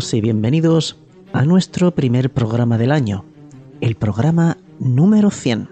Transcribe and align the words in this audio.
Y 0.00 0.20
bienvenidos 0.20 0.96
a 1.32 1.44
nuestro 1.44 1.90
primer 1.90 2.32
programa 2.32 2.78
del 2.78 2.92
año, 2.92 3.24
el 3.80 3.96
programa 3.96 4.56
número 4.78 5.28
100. 5.32 5.68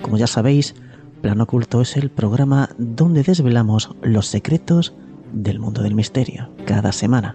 Como 0.00 0.16
ya 0.16 0.28
sabéis, 0.28 0.76
Plano 1.20 1.42
Oculto 1.44 1.80
es 1.80 1.96
el 1.96 2.10
programa 2.10 2.70
donde 2.78 3.24
desvelamos 3.24 3.90
los 4.02 4.28
secretos 4.28 4.94
del 5.32 5.58
mundo 5.58 5.82
del 5.82 5.96
misterio 5.96 6.50
cada 6.64 6.92
semana. 6.92 7.34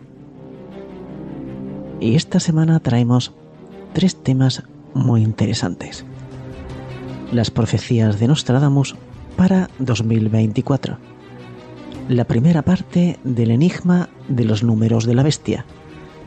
Y 1.99 2.16
esta 2.16 2.39
semana 2.39 2.80
traemos 2.80 3.33
tres 3.92 4.16
temas 4.16 4.64
muy 4.94 5.22
interesantes. 5.22 6.05
Las 7.33 7.52
profecías 7.52 8.22
de 8.22 8.30
Nostradamus 8.30 8.95
para 9.36 9.70
2024 9.80 10.97
la 12.09 12.25
primera 12.25 12.61
parte 12.61 13.20
del 13.23 13.52
enigma 13.52 14.09
de 14.28 14.45
los 14.45 14.64
números 14.64 15.06
de 15.06 15.16
la 15.16 15.23
bestia 15.23 15.66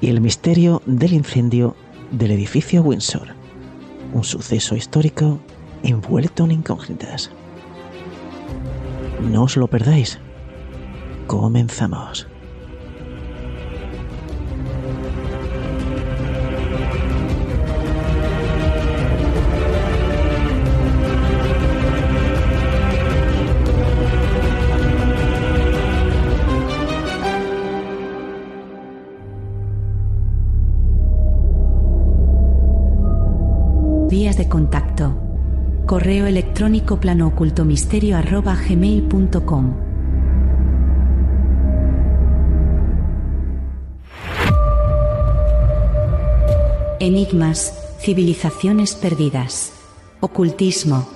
y 0.01 0.09
el 0.09 0.21
misterio 0.21 0.83
del 0.87 1.13
incendio 1.13 1.77
del 2.11 2.31
edificio 2.31 2.83
Windsor, 2.83 3.29
un 4.13 4.25
suceso 4.25 4.77
histórico 4.77 5.41
envuelto 5.83 6.45
en 6.45 6.53
incógnitas. 6.53 7.31
No 9.31 9.45
os 9.45 9.57
lo 9.57 9.67
perdáis. 9.67 10.19
Comenzamos. 11.27 12.28
De 34.39 34.49
contacto. 34.49 35.15
Correo 35.85 36.27
electrónico 36.27 36.99
gmail.com 38.69 39.75
Enigmas, 47.01 47.75
civilizaciones 48.01 48.95
perdidas, 48.95 49.73
ocultismo, 50.21 51.09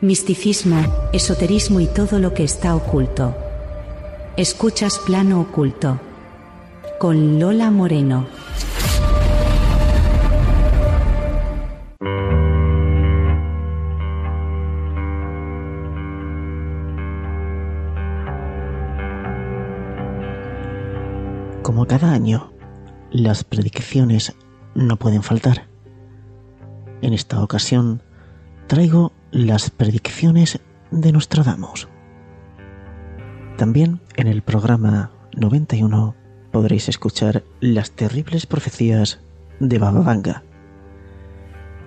misticismo, 0.00 0.80
esoterismo 1.12 1.80
y 1.80 1.86
todo 1.86 2.18
lo 2.18 2.34
que 2.34 2.44
está 2.44 2.74
oculto. 2.74 3.34
Escuchas 4.36 4.98
plano 4.98 5.40
oculto. 5.40 6.00
Con 6.98 7.38
Lola 7.38 7.70
Moreno. 7.70 8.26
Año, 22.12 22.52
las 23.10 23.44
predicciones 23.44 24.34
no 24.74 24.96
pueden 24.96 25.22
faltar. 25.22 25.66
En 27.02 27.12
esta 27.12 27.42
ocasión, 27.42 28.02
traigo 28.66 29.12
las 29.30 29.70
predicciones 29.70 30.60
de 30.90 31.12
Nostradamus. 31.12 31.88
También 33.56 34.00
en 34.16 34.26
el 34.26 34.42
programa 34.42 35.10
91 35.36 36.14
podréis 36.50 36.88
escuchar 36.88 37.44
las 37.60 37.92
terribles 37.92 38.46
profecías 38.46 39.20
de 39.60 39.78
Baba 39.78 40.00
Vanga. 40.00 40.42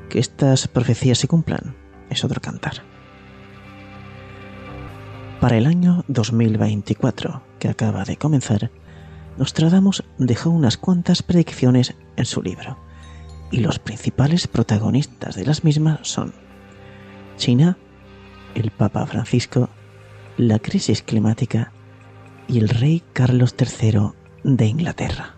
Que 0.10 0.20
estas 0.20 0.68
profecías 0.68 1.18
se 1.18 1.28
cumplan 1.28 1.76
es 2.10 2.24
otro 2.24 2.42
cantar. 2.42 2.84
Para 5.40 5.58
el 5.58 5.68
año 5.68 6.04
2024, 6.08 7.44
que 7.60 7.70
acaba 7.70 8.04
de 8.04 8.18
comenzar, 8.18 8.72
Nostradamus 9.38 10.04
dejó 10.18 10.50
unas 10.50 10.78
cuantas 10.78 11.22
predicciones 11.22 11.96
en 12.16 12.26
su 12.26 12.42
libro, 12.42 12.78
y 13.52 13.60
los 13.60 13.80
principales 13.80 14.48
protagonistas 14.48 15.36
de 15.36 15.46
las 15.46 15.64
mismas 15.64 16.00
son 16.04 16.34
China, 17.38 17.78
el 18.56 18.72
Papa 18.72 19.06
Francisco, 19.06 19.70
la 20.38 20.60
crisis 20.60 21.04
climática 21.04 21.72
y 22.48 22.58
el 22.58 22.70
rey 22.70 23.04
Carlos 23.14 23.56
III 23.60 24.12
de 24.44 24.66
Inglaterra. 24.66 25.36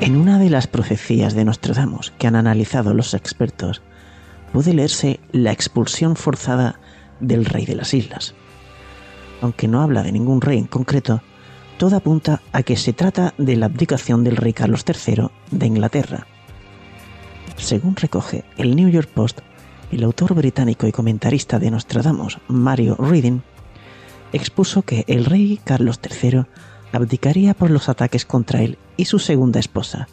En 0.00 0.16
una 0.16 0.38
de 0.38 0.50
las 0.50 0.66
profecías 0.66 1.34
de 1.34 1.44
Nostradamus 1.44 2.12
que 2.18 2.26
han 2.26 2.36
analizado 2.36 2.94
los 2.94 3.14
expertos, 3.14 3.82
puede 4.52 4.74
leerse 4.74 5.20
la 5.32 5.52
expulsión 5.52 6.16
forzada 6.16 6.78
del 7.20 7.46
rey 7.46 7.64
de 7.64 7.74
las 7.74 7.94
islas, 7.94 8.34
aunque 9.40 9.68
no 9.68 9.82
habla 9.82 10.02
de 10.02 10.12
ningún 10.12 10.40
rey 10.40 10.58
en 10.58 10.66
concreto, 10.66 11.22
todo 11.78 11.96
apunta 11.96 12.40
a 12.52 12.62
que 12.62 12.76
se 12.76 12.92
trata 12.92 13.34
de 13.38 13.56
la 13.56 13.66
abdicación 13.66 14.24
del 14.24 14.36
rey 14.36 14.52
Carlos 14.52 14.84
III 14.86 15.28
de 15.50 15.66
Inglaterra. 15.66 16.26
Según 17.56 17.96
recoge 17.96 18.44
el 18.56 18.76
New 18.76 18.88
York 18.88 19.10
Post, 19.12 19.40
el 19.92 20.02
autor 20.04 20.34
británico 20.34 20.86
y 20.86 20.92
comentarista 20.92 21.58
de 21.58 21.70
Nostradamus, 21.70 22.38
Mario 22.48 22.96
Reading, 22.96 23.40
expuso 24.32 24.82
que 24.82 25.04
el 25.06 25.24
rey 25.24 25.60
Carlos 25.62 26.00
III 26.02 26.44
abdicaría 26.92 27.54
por 27.54 27.70
los 27.70 27.88
ataques 27.88 28.24
contra 28.24 28.62
él 28.62 28.78
y 28.96 29.04
su 29.04 29.18
segunda 29.18 29.60
esposa, 29.60 30.08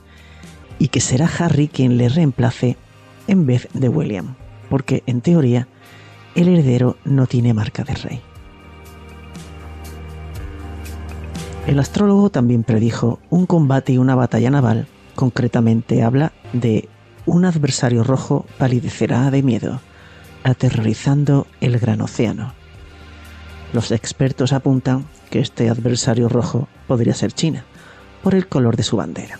y 0.79 0.89
que 0.89 1.01
será 1.01 1.29
Harry 1.39 1.67
quien 1.67 1.97
le 1.97 2.09
reemplace 2.09 2.77
en 3.27 3.45
vez 3.45 3.69
de 3.73 3.89
William, 3.89 4.35
porque 4.69 5.03
en 5.05 5.21
teoría 5.21 5.67
el 6.35 6.47
heredero 6.47 6.97
no 7.05 7.27
tiene 7.27 7.53
marca 7.53 7.83
de 7.83 7.93
rey. 7.95 8.21
El 11.67 11.79
astrólogo 11.79 12.29
también 12.29 12.63
predijo 12.63 13.19
un 13.29 13.45
combate 13.45 13.93
y 13.93 13.97
una 13.97 14.15
batalla 14.15 14.49
naval, 14.49 14.87
concretamente 15.15 16.03
habla 16.03 16.33
de 16.51 16.89
un 17.25 17.45
adversario 17.45 18.03
rojo 18.03 18.45
palidecerá 18.57 19.31
de 19.31 19.43
miedo, 19.43 19.79
aterrorizando 20.43 21.47
el 21.61 21.79
gran 21.79 22.01
océano. 22.01 22.53
Los 23.71 23.91
expertos 23.91 24.51
apuntan 24.51 25.05
que 25.29 25.39
este 25.39 25.69
adversario 25.69 26.27
rojo 26.27 26.67
podría 26.85 27.13
ser 27.13 27.31
China, 27.31 27.63
por 28.21 28.35
el 28.35 28.47
color 28.47 28.75
de 28.75 28.83
su 28.83 28.97
bandera. 28.97 29.39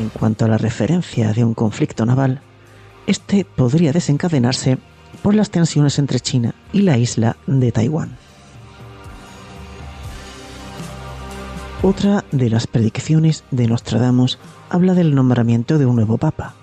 En 0.00 0.08
cuanto 0.08 0.46
a 0.46 0.48
la 0.48 0.58
referencia 0.58 1.32
de 1.34 1.44
un 1.44 1.54
conflicto 1.54 2.06
naval, 2.06 2.40
este 3.06 3.44
podría 3.44 3.92
desencadenarse 3.92 4.78
por 5.22 5.34
las 5.34 5.50
tensiones 5.50 5.98
entre 5.98 6.18
China 6.18 6.54
y 6.72 6.80
la 6.80 6.96
isla 6.96 7.36
de 7.46 7.72
Taiwán. 7.72 8.23
Otra 11.84 12.24
de 12.32 12.48
las 12.48 12.66
predicciones 12.66 13.44
de 13.50 13.66
Nostradamus 13.66 14.38
habla 14.70 14.94
del 14.94 15.14
nombramiento 15.14 15.76
de 15.76 15.84
un 15.84 15.96
nuevo 15.96 16.16
papa, 16.16 16.54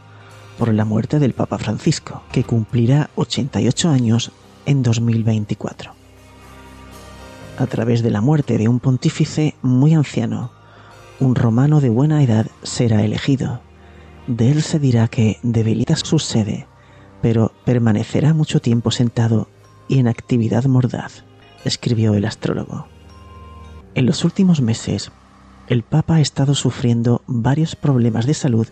por 0.57 0.73
la 0.73 0.83
muerte 0.83 1.19
del 1.19 1.33
Papa 1.33 1.59
Francisco, 1.59 2.23
que 2.31 2.43
cumplirá 2.43 3.11
88 3.13 3.89
años 3.91 4.31
en 4.65 4.81
2024. 4.81 5.91
A 7.59 7.67
través 7.67 8.01
de 8.01 8.09
la 8.09 8.19
muerte 8.19 8.57
de 8.57 8.67
un 8.67 8.79
pontífice 8.79 9.53
muy 9.61 9.93
anciano, 9.93 10.49
un 11.19 11.35
romano 11.35 11.81
de 11.81 11.89
buena 11.89 12.23
edad 12.23 12.47
será 12.63 13.03
elegido. 13.03 13.61
De 14.25 14.49
él 14.49 14.63
se 14.63 14.79
dirá 14.79 15.07
que 15.07 15.37
debilita 15.43 15.95
su 15.97 16.17
sede, 16.17 16.65
pero 17.21 17.51
permanecerá 17.63 18.33
mucho 18.33 18.59
tiempo 18.59 18.89
sentado 18.89 19.49
y 19.87 19.99
en 19.99 20.07
actividad 20.07 20.65
mordaz, 20.65 21.25
escribió 21.63 22.15
el 22.15 22.25
astrólogo. 22.25 22.87
En 23.93 24.05
los 24.05 24.23
últimos 24.23 24.61
meses, 24.61 25.11
el 25.67 25.83
Papa 25.83 26.15
ha 26.15 26.21
estado 26.21 26.55
sufriendo 26.55 27.23
varios 27.27 27.75
problemas 27.75 28.25
de 28.25 28.33
salud 28.33 28.67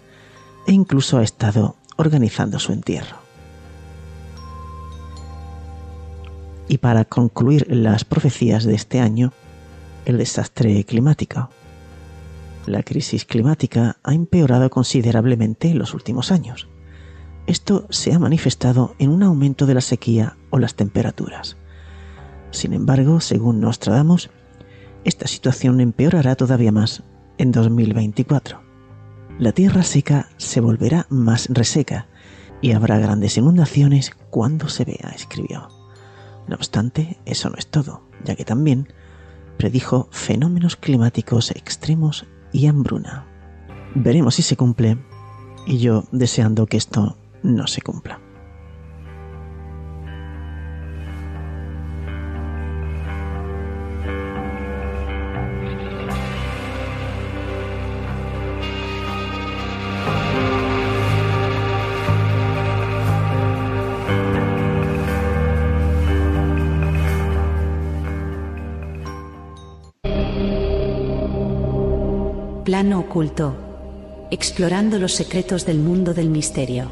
e 0.66 0.72
incluso 0.72 1.18
ha 1.18 1.24
estado 1.24 1.76
organizando 1.98 2.60
su 2.60 2.72
entierro. 2.72 3.18
Y 6.70 6.78
para 6.78 7.04
concluir 7.04 7.66
las 7.70 8.06
profecías 8.06 8.64
de 8.64 8.76
este 8.76 9.02
año, 9.02 9.34
el 10.06 10.18
desastre 10.18 10.84
climático. 10.86 11.50
La 12.66 12.84
crisis 12.84 13.26
climática 13.26 13.98
ha 14.04 14.14
empeorado 14.14 14.70
considerablemente 14.70 15.70
en 15.70 15.80
los 15.80 15.94
últimos 15.94 16.32
años. 16.32 16.68
Esto 17.48 17.88
se 17.90 18.14
ha 18.14 18.20
manifestado 18.20 18.96
en 19.00 19.10
un 19.10 19.24
aumento 19.24 19.66
de 19.66 19.74
la 19.74 19.82
sequía 19.82 20.38
o 20.50 20.60
las 20.60 20.76
temperaturas. 20.76 21.58
Sin 22.52 22.74
embargo, 22.74 23.20
según 23.20 23.60
Nostradamus, 23.60 24.30
esta 25.04 25.28
situación 25.28 25.80
empeorará 25.82 26.36
todavía 26.36 26.72
más 26.72 27.04
en 27.38 27.52
2024. 27.52 28.62
La 29.40 29.54
tierra 29.54 29.84
seca 29.84 30.30
se 30.38 30.60
volverá 30.60 31.08
más 31.10 31.48
reseca 31.50 32.08
y 32.62 32.74
habrá 32.74 33.00
grandes 33.00 33.38
inundaciones 33.38 34.12
cuando 34.30 34.68
se 34.68 34.86
vea, 34.86 35.14
escribió. 35.16 35.70
No 36.48 36.56
obstante, 36.56 37.18
eso 37.26 37.50
no 37.50 37.56
es 37.58 37.68
todo, 37.68 38.02
ya 38.24 38.36
que 38.36 38.44
también 38.44 38.92
predijo 39.58 40.10
fenómenos 40.12 40.76
climáticos 40.76 41.52
extremos 41.52 42.26
y 42.52 42.68
hambruna. 42.68 43.26
Veremos 43.96 44.36
si 44.36 44.42
se 44.42 44.58
cumple 44.58 44.98
y 45.66 45.78
yo 45.78 46.04
deseando 46.12 46.66
que 46.66 46.78
esto 46.78 47.18
no 47.44 47.68
se 47.68 47.82
cumpla. 47.82 48.20
Plano 72.70 73.00
oculto. 73.00 73.56
Explorando 74.30 75.00
los 75.00 75.16
secretos 75.16 75.66
del 75.66 75.80
mundo 75.80 76.14
del 76.14 76.30
misterio. 76.30 76.92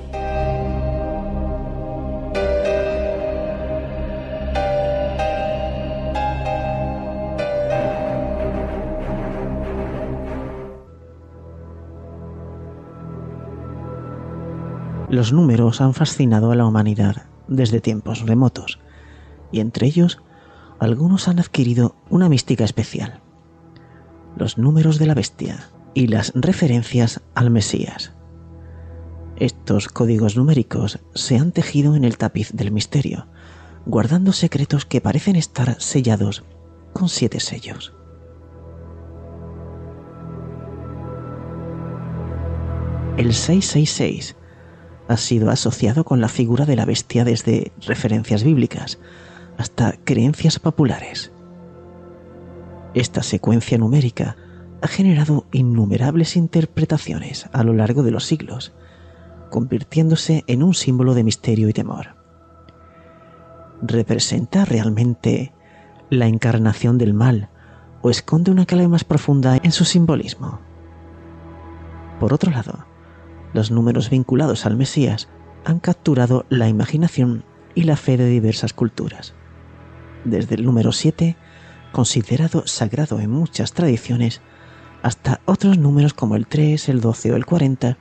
Los 15.09 15.31
números 15.31 15.79
han 15.79 15.93
fascinado 15.93 16.51
a 16.51 16.55
la 16.55 16.65
humanidad 16.65 17.27
desde 17.47 17.81
tiempos 17.81 18.25
remotos, 18.25 18.79
y 19.51 19.59
entre 19.59 19.85
ellos 19.85 20.17
algunos 20.79 21.27
han 21.27 21.37
adquirido 21.37 21.95
una 22.09 22.29
mística 22.29 22.63
especial 22.63 23.21
los 24.37 24.57
números 24.57 24.99
de 24.99 25.07
la 25.07 25.13
bestia 25.13 25.69
y 25.93 26.07
las 26.07 26.31
referencias 26.35 27.21
al 27.35 27.49
Mesías. 27.49 28.13
Estos 29.35 29.87
códigos 29.87 30.35
numéricos 30.37 30.99
se 31.13 31.37
han 31.37 31.51
tejido 31.51 31.95
en 31.95 32.03
el 32.03 32.17
tapiz 32.17 32.51
del 32.53 32.71
misterio, 32.71 33.27
guardando 33.85 34.33
secretos 34.33 34.85
que 34.85 35.01
parecen 35.01 35.35
estar 35.35 35.79
sellados 35.79 36.43
con 36.93 37.09
siete 37.09 37.39
sellos. 37.39 37.93
El 43.17 43.33
666 43.33 44.35
ha 45.07 45.17
sido 45.17 45.49
asociado 45.49 46.03
con 46.03 46.21
la 46.21 46.29
figura 46.29 46.65
de 46.65 46.75
la 46.75 46.85
bestia 46.85 47.23
desde 47.23 47.71
referencias 47.85 48.43
bíblicas 48.43 48.99
hasta 49.57 49.93
creencias 50.03 50.59
populares. 50.59 51.31
Esta 52.97 53.21
secuencia 53.21 53.77
numérica 53.77 54.37
ha 54.81 54.87
generado 54.87 55.45
innumerables 55.51 56.35
interpretaciones 56.35 57.47
a 57.53 57.63
lo 57.63 57.73
largo 57.73 58.01
de 58.01 58.09
los 58.09 58.25
siglos, 58.25 58.73
convirtiéndose 59.51 60.43
en 60.47 60.63
un 60.63 60.73
símbolo 60.73 61.13
de 61.13 61.23
misterio 61.23 61.69
y 61.69 61.73
temor. 61.73 62.15
¿Representa 63.83 64.65
realmente 64.65 65.53
la 66.09 66.25
encarnación 66.25 66.97
del 66.97 67.13
mal 67.13 67.49
o 68.01 68.09
esconde 68.09 68.49
una 68.49 68.65
clave 68.65 68.87
más 68.87 69.03
profunda 69.03 69.59
en 69.61 69.73
su 69.73 69.85
simbolismo? 69.85 70.59
Por 72.19 72.33
otro 72.33 72.49
lado, 72.49 72.87
los 73.53 73.69
números 73.69 74.09
vinculados 74.09 74.65
al 74.65 74.75
Mesías 74.75 75.29
han 75.65 75.79
capturado 75.79 76.47
la 76.49 76.67
imaginación 76.67 77.43
y 77.75 77.83
la 77.83 77.95
fe 77.95 78.17
de 78.17 78.25
diversas 78.25 78.73
culturas. 78.73 79.35
Desde 80.25 80.55
el 80.55 80.65
número 80.65 80.91
7 80.91 81.37
considerado 81.97 82.67
sagrado 82.67 83.19
en 83.19 83.31
muchas 83.31 83.73
tradiciones, 83.73 84.41
hasta 85.01 85.41
otros 85.45 85.79
números 85.79 86.13
como 86.13 86.35
el 86.35 86.45
3, 86.45 86.89
el 86.89 87.01
12 87.01 87.31
o 87.31 87.35
el 87.35 87.47
40 87.47 87.97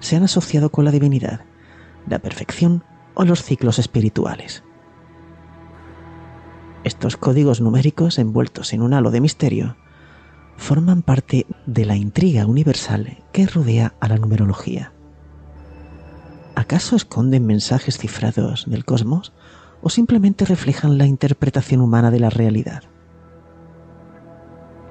se 0.00 0.16
han 0.16 0.24
asociado 0.24 0.72
con 0.72 0.84
la 0.84 0.90
divinidad, 0.90 1.42
la 2.08 2.18
perfección 2.18 2.82
o 3.14 3.24
los 3.24 3.44
ciclos 3.44 3.78
espirituales. 3.78 4.64
Estos 6.82 7.16
códigos 7.16 7.60
numéricos 7.60 8.18
envueltos 8.18 8.72
en 8.72 8.82
un 8.82 8.94
halo 8.94 9.12
de 9.12 9.20
misterio 9.20 9.76
forman 10.56 11.02
parte 11.02 11.46
de 11.66 11.84
la 11.84 11.94
intriga 11.94 12.46
universal 12.46 13.22
que 13.30 13.46
rodea 13.46 13.94
a 14.00 14.08
la 14.08 14.16
numerología. 14.16 14.92
¿Acaso 16.56 16.96
esconden 16.96 17.46
mensajes 17.46 17.96
cifrados 17.96 18.64
del 18.66 18.84
cosmos 18.84 19.32
o 19.82 19.88
simplemente 19.88 20.44
reflejan 20.46 20.98
la 20.98 21.06
interpretación 21.06 21.80
humana 21.80 22.10
de 22.10 22.18
la 22.18 22.30
realidad? 22.30 22.82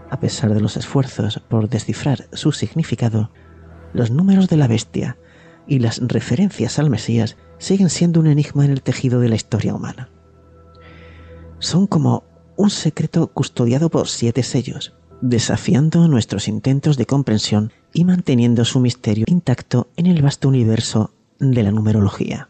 A 0.09 0.19
pesar 0.19 0.53
de 0.53 0.61
los 0.61 0.75
esfuerzos 0.77 1.39
por 1.39 1.69
descifrar 1.69 2.27
su 2.33 2.51
significado, 2.51 3.31
los 3.93 4.11
números 4.11 4.49
de 4.49 4.57
la 4.57 4.67
bestia 4.67 5.17
y 5.67 5.79
las 5.79 5.99
referencias 5.99 6.79
al 6.79 6.89
Mesías 6.89 7.37
siguen 7.59 7.89
siendo 7.89 8.19
un 8.19 8.27
enigma 8.27 8.65
en 8.65 8.71
el 8.71 8.81
tejido 8.81 9.19
de 9.19 9.29
la 9.29 9.35
historia 9.35 9.75
humana. 9.75 10.09
Son 11.59 11.87
como 11.87 12.23
un 12.55 12.69
secreto 12.69 13.27
custodiado 13.27 13.89
por 13.89 14.07
siete 14.07 14.43
sellos, 14.43 14.93
desafiando 15.21 16.07
nuestros 16.07 16.47
intentos 16.47 16.97
de 16.97 17.05
comprensión 17.05 17.71
y 17.93 18.05
manteniendo 18.05 18.65
su 18.65 18.79
misterio 18.79 19.25
intacto 19.27 19.89
en 19.95 20.07
el 20.07 20.21
vasto 20.21 20.47
universo 20.47 21.13
de 21.39 21.63
la 21.63 21.71
numerología. 21.71 22.49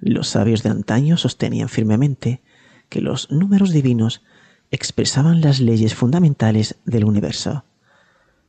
Los 0.00 0.28
sabios 0.28 0.62
de 0.62 0.70
antaño 0.70 1.16
sostenían 1.16 1.68
firmemente 1.68 2.42
que 2.88 3.00
los 3.00 3.30
números 3.30 3.70
divinos 3.70 4.22
expresaban 4.72 5.42
las 5.42 5.60
leyes 5.60 5.94
fundamentales 5.94 6.76
del 6.86 7.04
universo, 7.04 7.64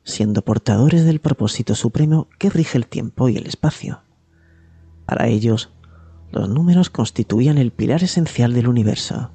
siendo 0.04 0.42
portadores 0.42 1.04
del 1.04 1.20
propósito 1.20 1.76
supremo 1.76 2.30
que 2.40 2.50
rige 2.50 2.78
el 2.78 2.88
tiempo 2.88 3.28
y 3.28 3.36
el 3.36 3.46
espacio. 3.46 4.02
Para 5.06 5.28
ellos, 5.28 5.70
los 6.32 6.48
números 6.48 6.90
constituían 6.90 7.58
el 7.58 7.72
pilar 7.72 8.04
esencial 8.04 8.54
del 8.54 8.70
universo, 8.70 9.32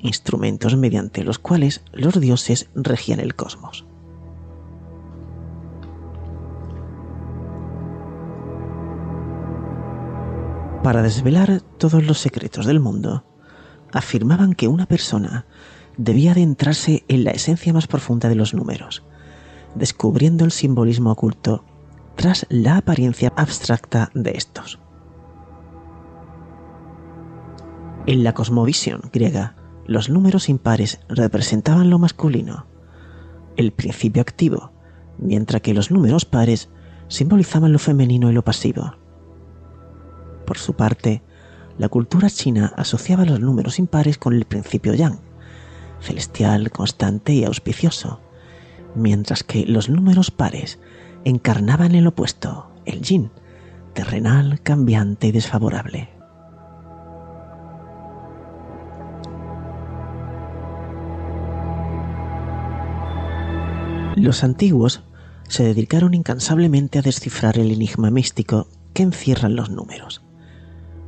instrumentos 0.00 0.76
mediante 0.76 1.22
los 1.22 1.38
cuales 1.38 1.82
los 1.92 2.20
dioses 2.20 2.68
regían 2.74 3.20
el 3.20 3.36
cosmos. 3.36 3.86
Para 10.82 11.02
desvelar 11.02 11.60
todos 11.78 12.04
los 12.04 12.18
secretos 12.18 12.66
del 12.66 12.80
mundo, 12.80 13.24
afirmaban 13.92 14.54
que 14.54 14.68
una 14.68 14.86
persona 14.86 15.46
debía 15.98 16.32
adentrarse 16.32 17.04
en 17.08 17.24
la 17.24 17.32
esencia 17.32 17.72
más 17.74 17.86
profunda 17.86 18.30
de 18.30 18.36
los 18.36 18.54
números, 18.54 19.02
descubriendo 19.74 20.46
el 20.46 20.52
simbolismo 20.52 21.10
oculto 21.10 21.64
tras 22.16 22.46
la 22.48 22.78
apariencia 22.78 23.32
abstracta 23.36 24.10
de 24.14 24.30
estos. 24.30 24.78
En 28.06 28.24
la 28.24 28.32
cosmovisión 28.32 29.02
griega, 29.12 29.54
los 29.86 30.08
números 30.08 30.48
impares 30.48 31.00
representaban 31.08 31.90
lo 31.90 31.98
masculino, 31.98 32.66
el 33.56 33.72
principio 33.72 34.22
activo, 34.22 34.72
mientras 35.18 35.62
que 35.62 35.74
los 35.74 35.90
números 35.90 36.24
pares 36.24 36.70
simbolizaban 37.08 37.72
lo 37.72 37.78
femenino 37.78 38.30
y 38.30 38.34
lo 38.34 38.44
pasivo. 38.44 38.94
Por 40.46 40.58
su 40.58 40.74
parte, 40.74 41.22
la 41.76 41.88
cultura 41.88 42.30
china 42.30 42.72
asociaba 42.76 43.24
los 43.24 43.40
números 43.40 43.78
impares 43.78 44.16
con 44.16 44.34
el 44.34 44.44
principio 44.44 44.94
yang, 44.94 45.20
celestial, 46.00 46.70
constante 46.70 47.32
y 47.32 47.44
auspicioso, 47.44 48.20
mientras 48.94 49.42
que 49.42 49.64
los 49.66 49.88
números 49.88 50.30
pares 50.30 50.78
encarnaban 51.24 51.94
el 51.94 52.06
opuesto, 52.06 52.70
el 52.84 53.02
yin, 53.02 53.30
terrenal, 53.94 54.60
cambiante 54.62 55.28
y 55.28 55.32
desfavorable. 55.32 56.08
Los 64.16 64.42
antiguos 64.42 65.04
se 65.48 65.62
dedicaron 65.62 66.12
incansablemente 66.12 66.98
a 66.98 67.02
descifrar 67.02 67.58
el 67.58 67.70
enigma 67.70 68.10
místico 68.10 68.68
que 68.92 69.04
encierran 69.04 69.54
los 69.54 69.70
números. 69.70 70.22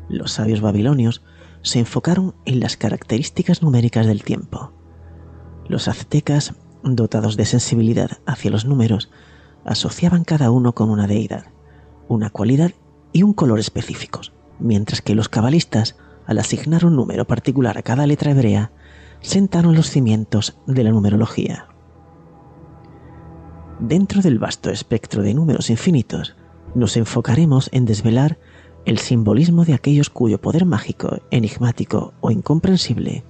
Los 0.09 0.33
sabios 0.33 0.61
babilonios 0.61 1.23
se 1.63 1.81
enfocaron 1.81 2.35
en 2.45 2.61
las 2.61 2.77
características 2.77 3.63
numéricas 3.63 4.07
del 4.07 4.23
tiempo, 4.23 4.73
los 5.71 5.87
aztecas, 5.87 6.55
dotados 6.83 7.37
de 7.37 7.45
sensibilidad 7.45 8.19
hacia 8.27 8.51
los 8.51 8.65
números, 8.65 9.09
asociaban 9.65 10.25
cada 10.25 10.51
uno 10.51 10.75
con 10.75 10.91
una 10.91 11.07
deidad, 11.07 11.45
una 12.09 12.29
cualidad 12.29 12.73
y 13.13 13.23
un 13.23 13.35
color 13.35 13.61
específicos, 13.61 14.33
mientras 14.59 15.01
que 15.01 15.15
los 15.15 15.29
cabalistas, 15.29 15.95
al 16.27 16.41
asignar 16.41 16.85
un 16.85 16.97
número 16.97 17.25
particular 17.25 17.79
a 17.79 17.83
cada 17.83 18.09
letra 18.09 18.33
hebrea, 18.33 18.73
sentaron 19.21 19.77
los 19.77 19.89
cimientos 19.89 20.59
de 20.67 20.83
la 20.83 20.91
numerología. 20.91 21.69
Dentro 23.79 24.23
del 24.23 24.41
vasto 24.41 24.71
espectro 24.71 25.23
de 25.23 25.35
números 25.35 25.71
infinitos, 25.71 26.35
nos 26.75 26.97
enfocaremos 26.97 27.69
en 27.71 27.85
desvelar 27.85 28.41
el 28.87 28.99
simbolismo 28.99 29.65
de 29.65 29.75
aquellos 29.75 30.11
cuyo 30.11 30.41
poder 30.41 30.65
mágico, 30.65 31.21
enigmático 31.31 32.13
o 32.21 32.33
incomprensible 32.33 33.23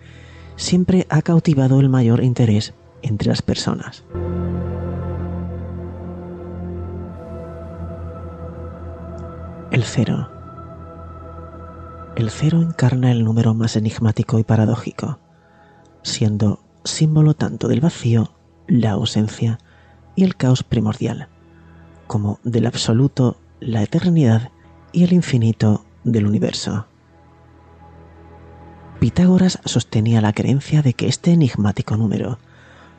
siempre 0.61 1.07
ha 1.09 1.23
cautivado 1.23 1.81
el 1.81 1.89
mayor 1.89 2.23
interés 2.23 2.75
entre 3.01 3.29
las 3.29 3.41
personas. 3.41 4.05
El 9.71 9.85
cero. 9.85 10.29
El 12.15 12.29
cero 12.29 12.61
encarna 12.61 13.11
el 13.11 13.25
número 13.25 13.55
más 13.55 13.77
enigmático 13.77 14.39
y 14.39 14.45
paradójico, 14.45 15.19
siendo 16.03 16.61
símbolo 16.85 17.35
tanto 17.35 17.67
del 17.67 17.81
vacío, 17.81 18.35
la 18.67 18.91
ausencia 18.91 19.59
y 20.15 20.25
el 20.25 20.37
caos 20.37 20.63
primordial, 20.63 21.29
como 22.07 22.39
del 22.45 22.67
absoluto, 22.67 23.39
la 23.61 23.83
eternidad 23.83 24.51
y 24.93 25.05
el 25.05 25.15
infinito 25.15 25.87
del 26.05 26.27
universo. 26.27 26.90
Pitágoras 29.01 29.59
sostenía 29.65 30.21
la 30.21 30.35
creencia 30.35 30.83
de 30.83 30.93
que 30.93 31.09
este 31.09 31.33
enigmático 31.33 31.97
número 31.97 32.39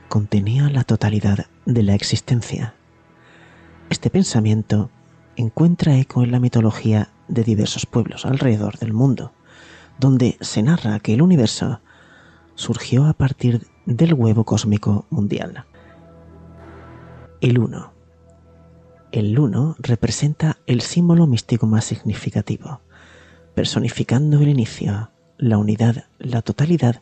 contenía 0.10 0.67
la 0.67 0.84
totalidad 0.84 1.46
de 1.67 1.84
la 1.84 1.93
existencia. 1.93 2.74
Este 3.91 4.10
pensamiento 4.10 4.89
encuentra 5.36 5.96
eco 6.00 6.24
en 6.24 6.31
la 6.31 6.39
mitología 6.39 7.10
de 7.27 7.43
diversos 7.43 7.86
pueblos 7.86 8.25
alrededor 8.25 8.79
del 8.79 8.93
mundo, 8.93 9.31
donde 10.00 10.38
se 10.41 10.63
narra 10.63 11.00
que 11.01 11.13
el 11.13 11.22
universo 11.22 11.81
surgió 12.55 13.05
a 13.05 13.13
partir 13.13 13.67
del 13.86 14.15
huevo 14.15 14.43
cósmico 14.43 15.05
mundial. 15.12 15.65
El 17.41 17.60
uno. 17.60 17.93
El 19.12 19.38
uno 19.38 19.75
representa 19.77 20.58
el 20.65 20.81
símbolo 20.81 21.27
místico 21.27 21.67
más 21.67 21.86
significativo, 21.86 22.81
personificando 23.53 24.39
el 24.39 24.48
inicio, 24.48 25.12
la 25.41 25.57
unidad, 25.57 26.05
la 26.19 26.43
totalidad 26.43 27.01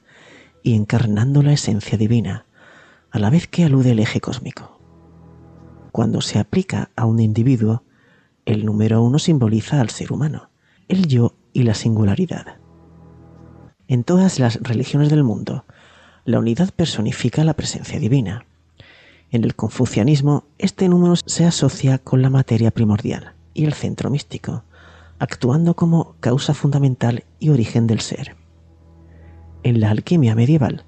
y 0.63 0.74
encarnando 0.75 1.43
la 1.43 1.51
esencia 1.51 1.98
divina, 1.98 2.46
a 3.12 3.19
la 3.19 3.29
vez 3.29 3.48
que 3.48 3.65
alude 3.65 3.91
el 3.91 4.00
eje 4.00 4.22
cósmico. 4.22 4.79
Cuando 5.91 6.22
se 6.22 6.39
aplica 6.39 6.89
a 6.96 7.05
un 7.05 7.19
individuo, 7.19 7.84
el 8.46 8.65
número 8.65 9.03
uno 9.03 9.19
simboliza 9.19 9.81
al 9.81 9.89
ser 9.89 10.13
humano, 10.13 10.50
el 10.88 11.08
yo 11.08 11.36
y 11.51 11.63
la 11.63 11.74
singularidad. 11.74 12.58
En 13.89 14.05
todas 14.05 14.39
las 14.39 14.55
religiones 14.62 15.10
del 15.10 15.25
mundo, 15.25 15.65
la 16.24 16.39
unidad 16.39 16.69
personifica 16.74 17.43
la 17.43 17.55
presencia 17.55 18.00
divina. 18.00 18.46
En 19.31 19.43
el 19.43 19.55
confucianismo, 19.55 20.46
este 20.58 20.88
número 20.88 21.15
se 21.17 21.46
asocia 21.46 21.98
con 21.98 22.22
la 22.22 22.29
materia 22.29 22.72
primordial 22.72 23.34
y 23.53 23.65
el 23.65 23.74
centro 23.74 24.10
místico, 24.10 24.63
actuando 25.19 25.75
como 25.75 26.15
causa 26.19 26.53
fundamental 26.53 27.25
y 27.39 27.49
origen 27.49 27.88
del 27.88 27.99
ser. 27.99 28.35
En 29.63 29.79
la 29.79 29.91
alquimia 29.91 30.35
medieval, 30.35 30.85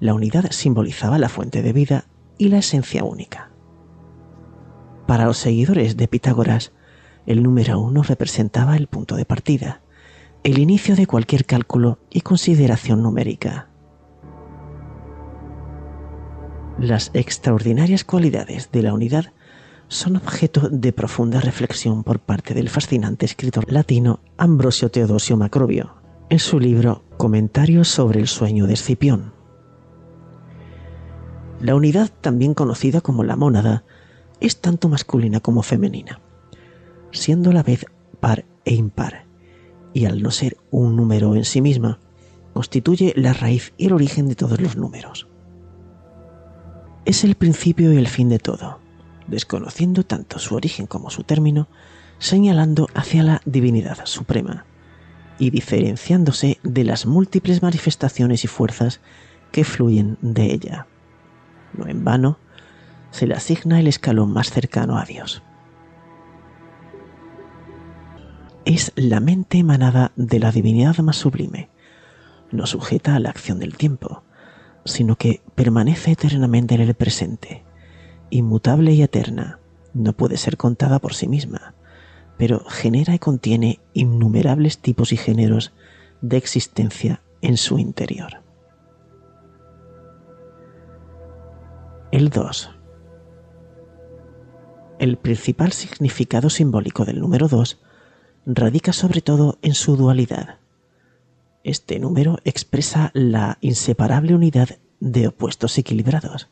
la 0.00 0.14
unidad 0.14 0.50
simbolizaba 0.50 1.18
la 1.18 1.28
fuente 1.28 1.62
de 1.62 1.72
vida 1.72 2.06
y 2.38 2.48
la 2.48 2.58
esencia 2.58 3.04
única. 3.04 3.50
Para 5.06 5.26
los 5.26 5.38
seguidores 5.38 5.96
de 5.96 6.08
Pitágoras, 6.08 6.72
el 7.26 7.42
número 7.42 7.80
uno 7.80 8.02
representaba 8.02 8.76
el 8.76 8.86
punto 8.86 9.16
de 9.16 9.24
partida, 9.24 9.82
el 10.44 10.58
inicio 10.58 10.94
de 10.94 11.06
cualquier 11.06 11.44
cálculo 11.44 11.98
y 12.10 12.20
consideración 12.20 13.02
numérica. 13.02 13.68
Las 16.78 17.10
extraordinarias 17.14 18.04
cualidades 18.04 18.70
de 18.70 18.82
la 18.82 18.94
unidad 18.94 19.32
son 19.88 20.16
objeto 20.16 20.68
de 20.68 20.92
profunda 20.92 21.40
reflexión 21.40 22.02
por 22.02 22.18
parte 22.20 22.54
del 22.54 22.68
fascinante 22.68 23.26
escritor 23.26 23.70
latino 23.70 24.20
Ambrosio 24.36 24.90
Teodosio 24.90 25.36
Macrobio 25.36 25.94
en 26.28 26.38
su 26.38 26.58
libro 26.58 27.04
Comentarios 27.16 27.88
sobre 27.88 28.20
el 28.20 28.26
sueño 28.26 28.66
de 28.66 28.74
Escipión. 28.74 29.32
La 31.60 31.74
unidad, 31.74 32.10
también 32.20 32.52
conocida 32.52 33.00
como 33.00 33.22
la 33.22 33.36
mónada, 33.36 33.84
es 34.40 34.60
tanto 34.60 34.88
masculina 34.88 35.40
como 35.40 35.62
femenina, 35.62 36.20
siendo 37.12 37.50
a 37.50 37.54
la 37.54 37.62
vez 37.62 37.86
par 38.20 38.44
e 38.64 38.74
impar, 38.74 39.26
y 39.94 40.04
al 40.04 40.22
no 40.22 40.30
ser 40.30 40.58
un 40.70 40.96
número 40.96 41.36
en 41.36 41.44
sí 41.44 41.62
misma, 41.62 42.00
constituye 42.52 43.14
la 43.16 43.32
raíz 43.32 43.72
y 43.76 43.86
el 43.86 43.92
origen 43.92 44.28
de 44.28 44.34
todos 44.34 44.60
los 44.60 44.76
números 44.76 45.28
es 47.06 47.22
el 47.22 47.36
principio 47.36 47.92
y 47.92 47.96
el 47.96 48.08
fin 48.08 48.28
de 48.28 48.40
todo, 48.40 48.80
desconociendo 49.26 50.04
tanto 50.04 50.38
su 50.38 50.54
origen 50.54 50.86
como 50.86 51.10
su 51.10 51.24
término, 51.24 51.68
señalando 52.18 52.88
hacia 52.94 53.22
la 53.22 53.42
divinidad 53.44 53.98
suprema 54.04 54.64
y 55.38 55.50
diferenciándose 55.50 56.58
de 56.62 56.84
las 56.84 57.06
múltiples 57.06 57.62
manifestaciones 57.62 58.44
y 58.44 58.48
fuerzas 58.48 59.00
que 59.52 59.64
fluyen 59.64 60.16
de 60.22 60.52
ella. 60.52 60.86
No 61.74 61.86
en 61.86 62.04
vano, 62.04 62.38
se 63.10 63.26
le 63.26 63.34
asigna 63.34 63.80
el 63.80 63.86
escalón 63.86 64.32
más 64.32 64.50
cercano 64.50 64.98
a 64.98 65.04
Dios. 65.04 65.42
Es 68.64 68.92
la 68.96 69.20
mente 69.20 69.58
emanada 69.58 70.12
de 70.16 70.40
la 70.40 70.50
divinidad 70.50 70.96
más 70.98 71.16
sublime, 71.16 71.68
no 72.50 72.66
sujeta 72.66 73.14
a 73.14 73.20
la 73.20 73.30
acción 73.30 73.58
del 73.58 73.76
tiempo, 73.76 74.22
sino 74.84 75.16
que 75.16 75.42
permanece 75.54 76.12
eternamente 76.12 76.74
en 76.74 76.80
el 76.80 76.94
presente, 76.94 77.64
inmutable 78.30 78.92
y 78.92 79.02
eterna, 79.02 79.60
no 79.94 80.12
puede 80.12 80.36
ser 80.36 80.56
contada 80.56 80.98
por 80.98 81.14
sí 81.14 81.28
misma, 81.28 81.74
pero 82.36 82.64
genera 82.68 83.14
y 83.14 83.18
contiene 83.18 83.80
innumerables 83.94 84.78
tipos 84.78 85.12
y 85.12 85.16
géneros 85.16 85.72
de 86.20 86.36
existencia 86.36 87.22
en 87.40 87.56
su 87.56 87.78
interior. 87.78 88.42
El 92.12 92.30
2. 92.30 92.70
El 94.98 95.18
principal 95.18 95.72
significado 95.72 96.50
simbólico 96.50 97.04
del 97.04 97.20
número 97.20 97.48
2 97.48 97.80
radica 98.46 98.92
sobre 98.92 99.20
todo 99.20 99.58
en 99.62 99.74
su 99.74 99.96
dualidad 99.96 100.58
este 101.66 101.98
número 101.98 102.38
expresa 102.44 103.10
la 103.12 103.58
inseparable 103.60 104.36
unidad 104.36 104.78
de 105.00 105.26
opuestos 105.26 105.76
equilibrados. 105.78 106.48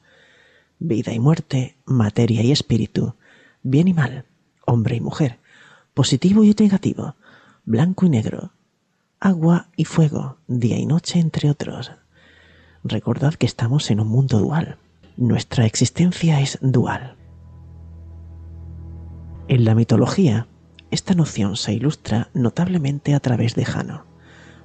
Vida 0.79 1.13
y 1.13 1.19
muerte, 1.19 1.77
materia 1.85 2.43
y 2.43 2.53
espíritu, 2.53 3.15
bien 3.63 3.89
y 3.89 3.95
mal, 3.95 4.27
hombre 4.67 4.97
y 4.97 5.01
mujer, 5.01 5.39
positivo 5.95 6.45
y 6.45 6.55
negativo, 6.59 7.17
blanco 7.65 8.07
y 8.07 8.11
negro, 8.11 8.53
agua 9.21 9.69
y 9.77 9.85
fuego, 9.85 10.39
día 10.47 10.79
y 10.79 10.87
noche, 10.87 11.19
entre 11.19 11.51
otros. 11.51 11.93
Recordad 12.83 13.35
que 13.35 13.47
estamos 13.47 13.91
en 13.91 14.01
un 14.01 14.09
mundo 14.09 14.39
dual. 14.39 14.79
Nuestra 15.17 15.65
existencia 15.65 16.41
es 16.41 16.59
dual. 16.61 17.17
En 19.49 19.65
la 19.65 19.75
mitología, 19.75 20.49
esta 20.91 21.15
noción 21.15 21.57
se 21.57 21.73
ilustra 21.73 22.29
notablemente 22.35 23.15
a 23.15 23.21
través 23.21 23.55
de 23.55 23.65
Jano 23.65 24.05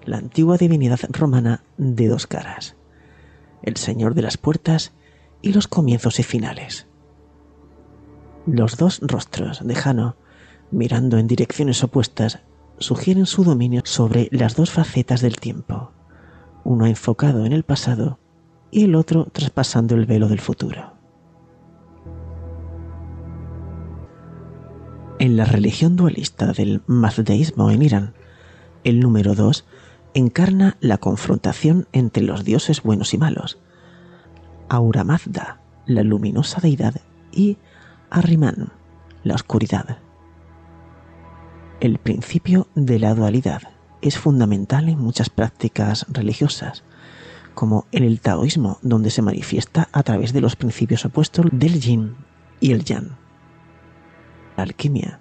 la 0.05 0.17
antigua 0.17 0.57
divinidad 0.57 0.99
romana 1.09 1.63
de 1.77 2.07
dos 2.07 2.25
caras, 2.25 2.75
el 3.61 3.77
Señor 3.77 4.15
de 4.15 4.23
las 4.23 4.37
Puertas 4.37 4.91
y 5.41 5.53
los 5.53 5.67
comienzos 5.67 6.19
y 6.19 6.23
finales. 6.23 6.87
Los 8.45 8.77
dos 8.77 8.99
rostros 9.01 9.65
de 9.65 9.75
Jano, 9.75 10.15
mirando 10.71 11.17
en 11.17 11.27
direcciones 11.27 11.83
opuestas, 11.83 12.39
sugieren 12.79 13.25
su 13.25 13.43
dominio 13.43 13.81
sobre 13.85 14.29
las 14.31 14.55
dos 14.55 14.71
facetas 14.71 15.21
del 15.21 15.35
tiempo, 15.35 15.91
uno 16.63 16.85
enfocado 16.85 17.45
en 17.45 17.53
el 17.53 17.63
pasado 17.63 18.19
y 18.71 18.85
el 18.85 18.95
otro 18.95 19.25
traspasando 19.25 19.95
el 19.95 20.05
velo 20.05 20.27
del 20.27 20.39
futuro. 20.39 20.93
En 25.19 25.35
la 25.35 25.43
religión 25.43 25.97
dualista 25.97 26.53
del 26.53 26.81
mazdeísmo 26.87 27.71
en 27.71 27.81
Irán, 27.81 28.13
el 28.85 29.01
número 29.01 29.35
2 29.35 29.65
encarna 30.13 30.77
la 30.79 30.97
confrontación 30.97 31.87
entre 31.91 32.23
los 32.23 32.45
dioses 32.45 32.81
buenos 32.83 33.13
y 33.13 33.17
malos. 33.17 33.59
Aura 34.69 35.03
Mazda, 35.03 35.59
la 35.85 36.03
luminosa 36.03 36.61
deidad, 36.61 37.01
y 37.31 37.57
Ahriman, 38.09 38.71
la 39.23 39.35
oscuridad. 39.35 39.97
El 41.79 41.97
principio 41.97 42.67
de 42.75 42.99
la 42.99 43.15
dualidad 43.15 43.63
es 44.01 44.17
fundamental 44.17 44.87
en 44.89 44.99
muchas 44.99 45.29
prácticas 45.29 46.05
religiosas, 46.09 46.83
como 47.55 47.87
en 47.91 48.03
el 48.03 48.21
taoísmo, 48.21 48.77
donde 48.81 49.09
se 49.09 49.21
manifiesta 49.21 49.89
a 49.91 50.03
través 50.03 50.33
de 50.33 50.41
los 50.41 50.55
principios 50.55 51.03
opuestos 51.03 51.47
del 51.51 51.81
yin 51.81 52.15
y 52.59 52.71
el 52.71 52.83
yang. 52.85 53.17
La 54.55 54.63
alquimia, 54.63 55.19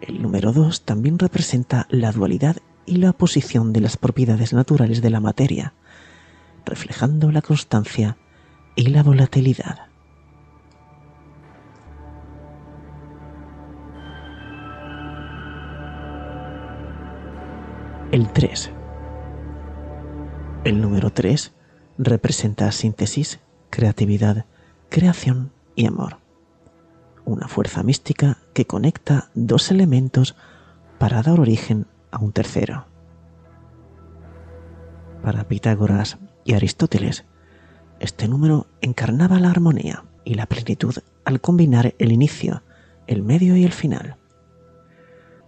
el 0.00 0.22
número 0.22 0.52
2, 0.52 0.82
también 0.82 1.18
representa 1.18 1.86
la 1.90 2.12
dualidad 2.12 2.56
y 2.86 2.96
la 2.96 3.10
oposición 3.10 3.72
de 3.72 3.80
las 3.80 3.96
propiedades 3.96 4.52
naturales 4.52 5.02
de 5.02 5.10
la 5.10 5.20
materia, 5.20 5.74
reflejando 6.64 7.32
la 7.32 7.42
constancia 7.42 8.16
y 8.76 8.88
la 8.88 9.02
volatilidad. 9.02 9.88
El 18.12 18.30
3. 18.32 18.70
El 20.64 20.80
número 20.80 21.10
3 21.10 21.52
representa 21.98 22.70
síntesis, 22.70 23.40
creatividad, 23.70 24.44
creación 24.90 25.52
y 25.74 25.86
amor. 25.86 26.18
Una 27.24 27.48
fuerza 27.48 27.82
mística 27.82 28.38
que 28.52 28.66
conecta 28.66 29.30
dos 29.34 29.70
elementos 29.70 30.36
para 30.98 31.22
dar 31.22 31.40
origen 31.40 31.86
a 32.10 32.18
un 32.18 32.32
tercero. 32.32 32.86
Para 35.22 35.48
Pitágoras 35.48 36.18
y 36.44 36.54
Aristóteles, 36.54 37.24
este 38.00 38.28
número 38.28 38.66
encarnaba 38.80 39.40
la 39.40 39.50
armonía 39.50 40.04
y 40.24 40.34
la 40.34 40.46
plenitud 40.46 40.96
al 41.24 41.40
combinar 41.40 41.94
el 41.98 42.12
inicio, 42.12 42.62
el 43.06 43.22
medio 43.22 43.56
y 43.56 43.64
el 43.64 43.72
final. 43.72 44.16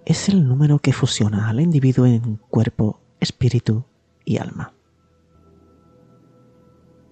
Es 0.07 0.29
el 0.29 0.47
número 0.47 0.79
que 0.79 0.93
fusiona 0.93 1.49
al 1.49 1.61
individuo 1.61 2.07
en 2.07 2.37
cuerpo, 2.49 3.01
espíritu 3.21 3.85
y 4.25 4.39
alma. 4.39 4.73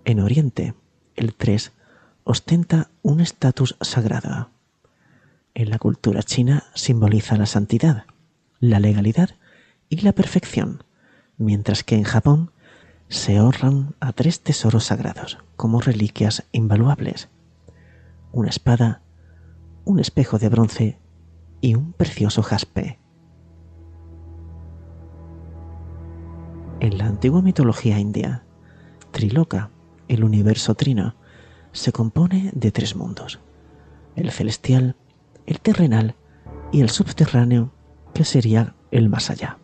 En 0.04 0.20
Oriente, 0.20 0.74
el 1.16 1.34
3 1.34 1.72
ostenta 2.24 2.90
un 3.02 3.20
estatus 3.20 3.76
sagrado. 3.80 4.50
En 5.54 5.70
la 5.70 5.78
cultura 5.78 6.22
china 6.22 6.64
simboliza 6.74 7.36
la 7.36 7.46
santidad, 7.46 8.04
la 8.60 8.80
legalidad 8.80 9.30
y 9.88 10.00
la 10.00 10.12
perfección, 10.12 10.84
mientras 11.38 11.84
que 11.84 11.96
en 11.96 12.04
Japón 12.04 12.52
se 13.08 13.40
honran 13.40 13.94
a 14.00 14.12
tres 14.12 14.40
tesoros 14.40 14.84
sagrados 14.84 15.38
como 15.56 15.80
reliquias 15.80 16.44
invaluables, 16.52 17.28
una 18.32 18.48
espada, 18.48 19.02
un 19.84 20.00
espejo 20.00 20.38
de 20.38 20.48
bronce 20.48 21.00
y 21.60 21.74
un 21.74 21.92
precioso 21.92 22.42
jaspe. 22.42 22.98
En 26.80 26.98
la 26.98 27.06
antigua 27.06 27.42
mitología 27.42 27.98
india, 27.98 28.44
Triloka 29.12 29.70
el 30.08 30.24
universo 30.24 30.74
trino 30.74 31.14
se 31.72 31.92
compone 31.92 32.50
de 32.54 32.70
tres 32.70 32.96
mundos, 32.96 33.40
el 34.14 34.30
celestial, 34.30 34.96
el 35.46 35.60
terrenal 35.60 36.16
y 36.72 36.80
el 36.80 36.90
subterráneo, 36.90 37.72
que 38.14 38.24
sería 38.24 38.74
el 38.90 39.08
más 39.08 39.30
allá. 39.30 39.58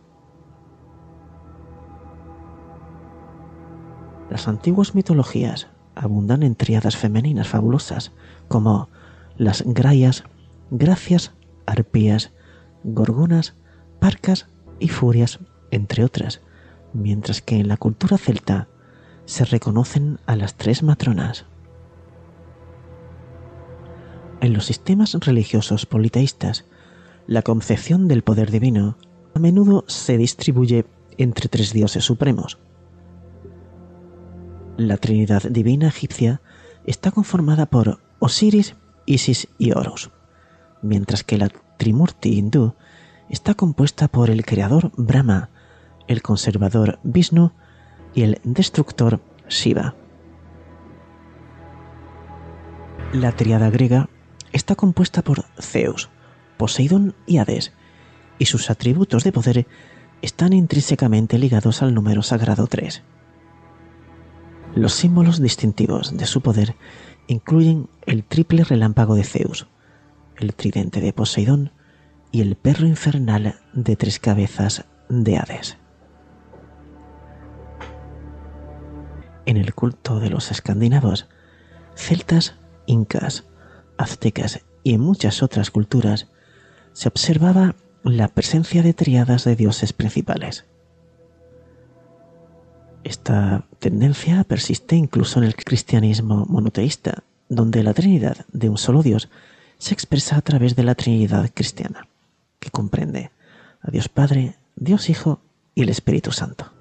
Las 4.32 4.48
antiguas 4.48 4.94
mitologías 4.94 5.66
abundan 5.94 6.42
en 6.42 6.54
triadas 6.54 6.96
femeninas 6.96 7.48
fabulosas 7.48 8.12
como 8.48 8.88
las 9.36 9.62
grayas, 9.66 10.24
gracias, 10.70 11.32
arpías, 11.66 12.32
gorgonas, 12.82 13.56
parcas 14.00 14.46
y 14.78 14.88
furias, 14.88 15.38
entre 15.70 16.02
otras, 16.02 16.40
mientras 16.94 17.42
que 17.42 17.56
en 17.56 17.68
la 17.68 17.76
cultura 17.76 18.16
celta 18.16 18.68
se 19.26 19.44
reconocen 19.44 20.18
a 20.24 20.34
las 20.34 20.54
tres 20.54 20.82
matronas. 20.82 21.44
En 24.40 24.54
los 24.54 24.64
sistemas 24.64 25.12
religiosos 25.20 25.84
politeístas, 25.84 26.64
la 27.26 27.42
concepción 27.42 28.08
del 28.08 28.22
poder 28.22 28.50
divino 28.50 28.96
a 29.34 29.38
menudo 29.38 29.84
se 29.88 30.16
distribuye 30.16 30.86
entre 31.18 31.50
tres 31.50 31.74
dioses 31.74 32.04
supremos. 32.04 32.61
La 34.88 34.96
Trinidad 34.96 35.44
divina 35.48 35.86
egipcia 35.86 36.40
está 36.84 37.12
conformada 37.12 37.66
por 37.66 38.00
Osiris, 38.18 38.74
Isis 39.06 39.46
y 39.56 39.70
Horus, 39.70 40.10
mientras 40.82 41.22
que 41.22 41.38
la 41.38 41.50
Trimurti 41.76 42.36
hindú 42.36 42.74
está 43.28 43.54
compuesta 43.54 44.08
por 44.08 44.28
el 44.28 44.44
creador 44.44 44.90
Brahma, 44.96 45.50
el 46.08 46.20
conservador 46.20 46.98
Vishnu 47.04 47.52
y 48.12 48.24
el 48.24 48.40
destructor 48.42 49.20
Shiva. 49.48 49.94
La 53.12 53.30
triada 53.36 53.70
griega 53.70 54.08
está 54.52 54.74
compuesta 54.74 55.22
por 55.22 55.44
Zeus, 55.60 56.10
Poseidón 56.56 57.14
y 57.24 57.38
Hades, 57.38 57.72
y 58.36 58.46
sus 58.46 58.68
atributos 58.68 59.22
de 59.22 59.30
poder 59.30 59.68
están 60.22 60.52
intrínsecamente 60.52 61.38
ligados 61.38 61.82
al 61.82 61.94
número 61.94 62.24
sagrado 62.24 62.66
3. 62.66 63.04
Los 64.74 64.94
símbolos 64.94 65.40
distintivos 65.40 66.16
de 66.16 66.26
su 66.26 66.40
poder 66.40 66.74
incluyen 67.26 67.88
el 68.06 68.24
triple 68.24 68.64
relámpago 68.64 69.14
de 69.14 69.24
Zeus, 69.24 69.66
el 70.36 70.54
tridente 70.54 71.00
de 71.00 71.12
Poseidón 71.12 71.72
y 72.30 72.40
el 72.40 72.56
perro 72.56 72.86
infernal 72.86 73.56
de 73.74 73.96
tres 73.96 74.18
cabezas 74.18 74.86
de 75.08 75.36
Hades. 75.36 75.76
en 79.46 79.56
el 79.56 79.74
culto 79.74 80.20
de 80.20 80.30
los 80.30 80.50
escandinavos, 80.50 81.26
celtas, 81.94 82.54
incas, 82.86 83.44
aztecas 83.98 84.60
y 84.82 84.94
en 84.94 85.00
muchas 85.00 85.42
otras 85.42 85.70
culturas, 85.70 86.28
se 86.92 87.08
observaba 87.08 87.76
la 88.02 88.28
presencia 88.28 88.82
de 88.82 88.94
triadas 88.94 89.44
de 89.44 89.56
dioses 89.56 89.92
principales. 89.92 90.66
Esta 93.04 93.64
tendencia 93.78 94.44
persiste 94.44 94.96
incluso 94.96 95.38
en 95.38 95.44
el 95.44 95.56
cristianismo 95.56 96.46
monoteísta, 96.48 97.24
donde 97.48 97.82
la 97.82 97.94
Trinidad 97.94 98.46
de 98.52 98.68
un 98.68 98.78
solo 98.78 99.02
Dios 99.02 99.28
se 99.78 99.94
expresa 99.94 100.36
a 100.36 100.42
través 100.42 100.76
de 100.76 100.84
la 100.84 100.94
Trinidad 100.94 101.50
cristiana, 101.52 102.06
que 102.60 102.70
comprende 102.70 103.30
a 103.80 103.90
Dios 103.90 104.08
Padre, 104.08 104.54
Dios 104.76 105.10
Hijo 105.10 105.40
y 105.74 105.82
el 105.82 105.88
Espíritu 105.88 106.30
Santo. 106.30 106.72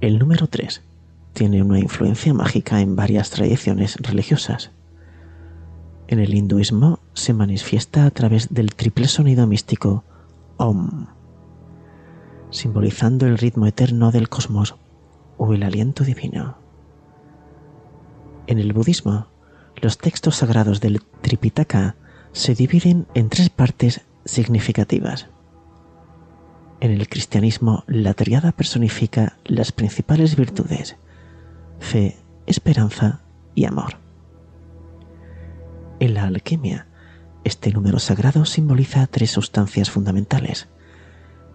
El 0.00 0.18
número 0.18 0.46
3 0.46 0.82
tiene 1.34 1.62
una 1.62 1.78
influencia 1.78 2.32
mágica 2.32 2.80
en 2.80 2.96
varias 2.96 3.30
tradiciones 3.30 3.96
religiosas. 3.96 4.70
En 6.06 6.20
el 6.20 6.34
hinduismo 6.34 7.00
se 7.12 7.34
manifiesta 7.34 8.06
a 8.06 8.10
través 8.10 8.54
del 8.54 8.74
triple 8.74 9.08
sonido 9.08 9.46
místico 9.46 10.04
Om, 10.56 11.06
simbolizando 12.50 13.26
el 13.26 13.38
ritmo 13.38 13.66
eterno 13.66 14.10
del 14.10 14.28
cosmos 14.28 14.76
o 15.36 15.52
el 15.54 15.62
aliento 15.62 16.04
divino. 16.04 16.58
En 18.46 18.58
el 18.58 18.72
budismo, 18.72 19.28
los 19.76 19.98
textos 19.98 20.36
sagrados 20.36 20.80
del 20.80 21.02
Tripitaka 21.20 21.96
se 22.32 22.54
dividen 22.54 23.06
en 23.14 23.28
tres 23.28 23.50
partes 23.50 24.02
significativas. 24.24 25.28
En 26.80 26.92
el 26.92 27.08
cristianismo, 27.08 27.84
la 27.86 28.14
triada 28.14 28.52
personifica 28.52 29.36
las 29.44 29.72
principales 29.72 30.36
virtudes, 30.36 30.96
fe, 31.80 32.16
esperanza 32.46 33.22
y 33.54 33.64
amor. 33.64 33.98
En 36.00 36.14
la 36.14 36.24
alquimia, 36.24 36.86
este 37.44 37.72
número 37.72 37.98
sagrado 37.98 38.44
simboliza 38.44 39.06
tres 39.08 39.32
sustancias 39.32 39.90
fundamentales, 39.90 40.68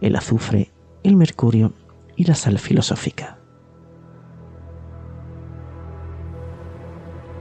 el 0.01 0.15
azufre, 0.15 0.71
el 1.03 1.15
mercurio 1.15 1.73
y 2.15 2.25
la 2.25 2.35
sal 2.35 2.59
filosófica. 2.59 3.37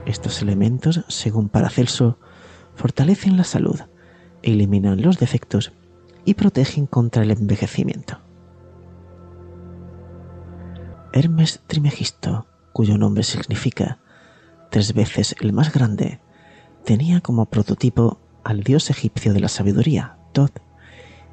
Estos 0.05 0.41
elementos, 0.41 1.05
según 1.07 1.47
Paracelso, 1.49 2.19
fortalecen 2.75 3.37
la 3.37 3.45
salud, 3.45 3.79
eliminan 4.41 5.01
los 5.01 5.17
defectos 5.17 5.71
y 6.25 6.33
protegen 6.33 6.87
contra 6.87 7.23
el 7.23 7.31
envejecimiento. 7.31 8.19
Hermes 11.13 11.61
Trimegisto, 11.67 12.47
cuyo 12.73 12.97
nombre 12.97 13.23
significa 13.23 13.99
tres 14.71 14.93
veces 14.93 15.35
el 15.39 15.53
más 15.53 15.71
grande, 15.71 16.19
tenía 16.83 17.21
como 17.21 17.45
prototipo 17.45 18.19
al 18.43 18.63
dios 18.63 18.89
egipcio 18.89 19.31
de 19.33 19.39
la 19.39 19.47
sabiduría, 19.47 20.17
Thoth, 20.33 20.59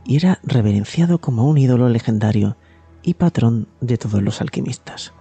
y 0.04 0.16
era 0.16 0.40
reverenciado 0.42 1.18
como 1.18 1.48
un 1.48 1.58
ídolo 1.58 1.88
legendario 1.88 2.56
y 3.02 3.14
patrón 3.14 3.68
de 3.80 3.98
todos 3.98 4.22
los 4.22 4.40
alquimistas. 4.40 5.12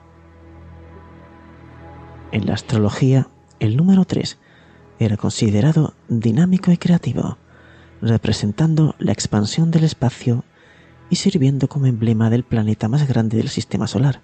En 2.32 2.46
la 2.46 2.54
astrología, 2.54 3.28
el 3.60 3.76
número 3.76 4.06
3 4.06 4.38
era 5.00 5.18
considerado 5.18 5.94
dinámico 6.08 6.72
y 6.72 6.78
creativo, 6.78 7.38
representando 8.02 8.96
la 9.00 9.12
expansión 9.12 9.72
del 9.72 9.84
espacio 9.84 10.44
y 11.10 11.16
sirviendo 11.16 11.68
como 11.68 11.88
emblema 11.88 12.30
del 12.30 12.44
planeta 12.44 12.88
más 12.88 13.08
grande 13.08 13.38
del 13.38 13.50
sistema 13.50 13.88
solar, 13.88 14.22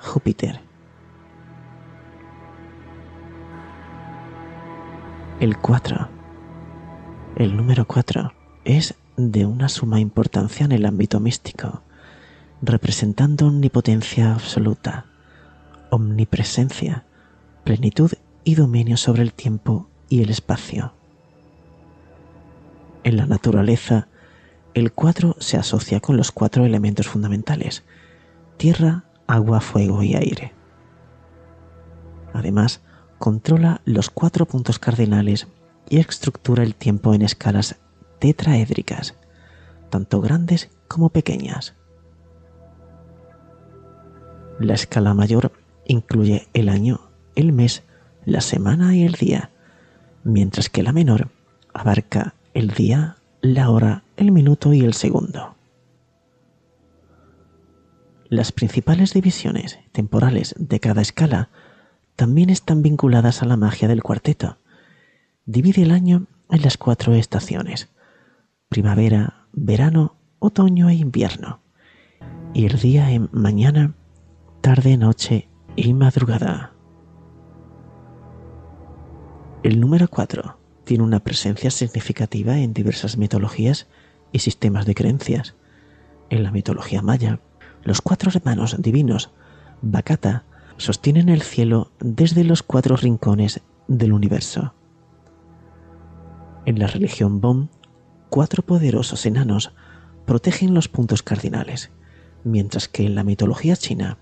Júpiter. 0.00 0.60
El 5.40 5.56
4. 5.58 6.08
El 7.36 7.56
número 7.56 7.86
4 7.86 8.32
es 8.64 8.94
de 9.16 9.46
una 9.46 9.68
suma 9.68 10.00
importancia 10.00 10.64
en 10.64 10.72
el 10.72 10.86
ámbito 10.86 11.20
místico, 11.20 11.82
representando 12.62 13.46
omnipotencia 13.46 14.32
absoluta, 14.32 15.06
omnipresencia, 15.90 17.04
plenitud 17.64 18.12
y 18.42 18.54
dominio 18.54 18.96
sobre 18.96 19.22
el 19.22 19.32
tiempo 19.32 19.88
y 20.08 20.22
el 20.22 20.30
espacio. 20.30 20.92
En 23.04 23.16
la 23.16 23.26
naturaleza, 23.26 24.08
el 24.72 24.92
4 24.92 25.36
se 25.38 25.56
asocia 25.56 26.00
con 26.00 26.16
los 26.16 26.32
cuatro 26.32 26.64
elementos 26.64 27.06
fundamentales, 27.06 27.84
tierra, 28.56 29.04
agua, 29.26 29.60
fuego 29.60 30.02
y 30.02 30.14
aire. 30.14 30.52
Además, 32.32 32.80
controla 33.18 33.80
los 33.84 34.10
cuatro 34.10 34.46
puntos 34.46 34.78
cardinales 34.78 35.46
y 35.88 35.98
estructura 35.98 36.62
el 36.62 36.74
tiempo 36.74 37.14
en 37.14 37.22
escalas 37.22 37.76
tetraédricas, 38.24 39.14
tanto 39.90 40.22
grandes 40.22 40.70
como 40.88 41.10
pequeñas. 41.10 41.74
La 44.58 44.72
escala 44.72 45.12
mayor 45.12 45.52
incluye 45.84 46.48
el 46.54 46.70
año, 46.70 47.10
el 47.34 47.52
mes, 47.52 47.82
la 48.24 48.40
semana 48.40 48.96
y 48.96 49.04
el 49.04 49.12
día, 49.12 49.50
mientras 50.22 50.70
que 50.70 50.82
la 50.82 50.92
menor 50.92 51.28
abarca 51.74 52.34
el 52.54 52.68
día, 52.70 53.16
la 53.42 53.68
hora, 53.68 54.04
el 54.16 54.32
minuto 54.32 54.72
y 54.72 54.80
el 54.80 54.94
segundo. 54.94 55.54
Las 58.30 58.52
principales 58.52 59.12
divisiones 59.12 59.80
temporales 59.92 60.54
de 60.56 60.80
cada 60.80 61.02
escala 61.02 61.50
también 62.16 62.48
están 62.48 62.80
vinculadas 62.80 63.42
a 63.42 63.44
la 63.44 63.58
magia 63.58 63.86
del 63.86 64.02
cuarteto. 64.02 64.56
Divide 65.44 65.82
el 65.82 65.90
año 65.90 66.26
en 66.50 66.62
las 66.62 66.78
cuatro 66.78 67.12
estaciones, 67.12 67.90
primavera, 68.74 69.46
verano, 69.52 70.16
otoño 70.40 70.88
e 70.88 70.94
invierno, 70.94 71.60
y 72.54 72.66
el 72.66 72.80
día 72.80 73.12
en 73.12 73.28
mañana, 73.30 73.94
tarde, 74.62 74.96
noche 74.96 75.48
y 75.76 75.94
madrugada. 75.94 76.72
El 79.62 79.78
número 79.78 80.08
4 80.08 80.58
tiene 80.82 81.04
una 81.04 81.20
presencia 81.20 81.70
significativa 81.70 82.58
en 82.58 82.74
diversas 82.74 83.16
mitologías 83.16 83.86
y 84.32 84.40
sistemas 84.40 84.86
de 84.86 84.96
creencias. 84.96 85.54
En 86.28 86.42
la 86.42 86.50
mitología 86.50 87.00
maya, 87.00 87.38
los 87.84 88.00
cuatro 88.00 88.32
hermanos 88.34 88.74
divinos, 88.80 89.30
Bakata, 89.82 90.46
sostienen 90.78 91.28
el 91.28 91.42
cielo 91.42 91.92
desde 92.00 92.42
los 92.42 92.64
cuatro 92.64 92.96
rincones 92.96 93.60
del 93.86 94.12
universo. 94.12 94.74
En 96.66 96.80
la 96.80 96.88
religión 96.88 97.40
Bon, 97.40 97.70
cuatro 98.34 98.64
poderosos 98.64 99.26
enanos 99.26 99.70
protegen 100.26 100.74
los 100.74 100.88
puntos 100.88 101.22
cardinales, 101.22 101.92
mientras 102.42 102.88
que 102.88 103.06
en 103.06 103.14
la 103.14 103.22
mitología 103.22 103.76
china 103.76 104.18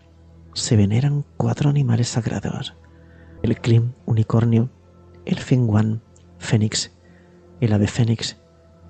se 0.53 0.77
veneran 0.77 1.25
cuatro 1.39 1.71
animales 1.71 2.09
sagrados: 2.09 2.75
el 3.43 3.59
Klim, 3.59 3.93
unicornio, 4.05 4.69
el 5.25 5.39
Fengwan, 5.39 6.03
fénix, 6.39 6.93
el 7.63 7.73
ave 7.73 7.87
fénix, 7.87 8.37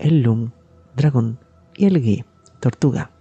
el 0.00 0.22
Lum, 0.22 0.50
dragón 0.96 1.38
y 1.76 1.86
el 1.86 2.02
Gi, 2.02 2.24
tortuga. 2.58 3.12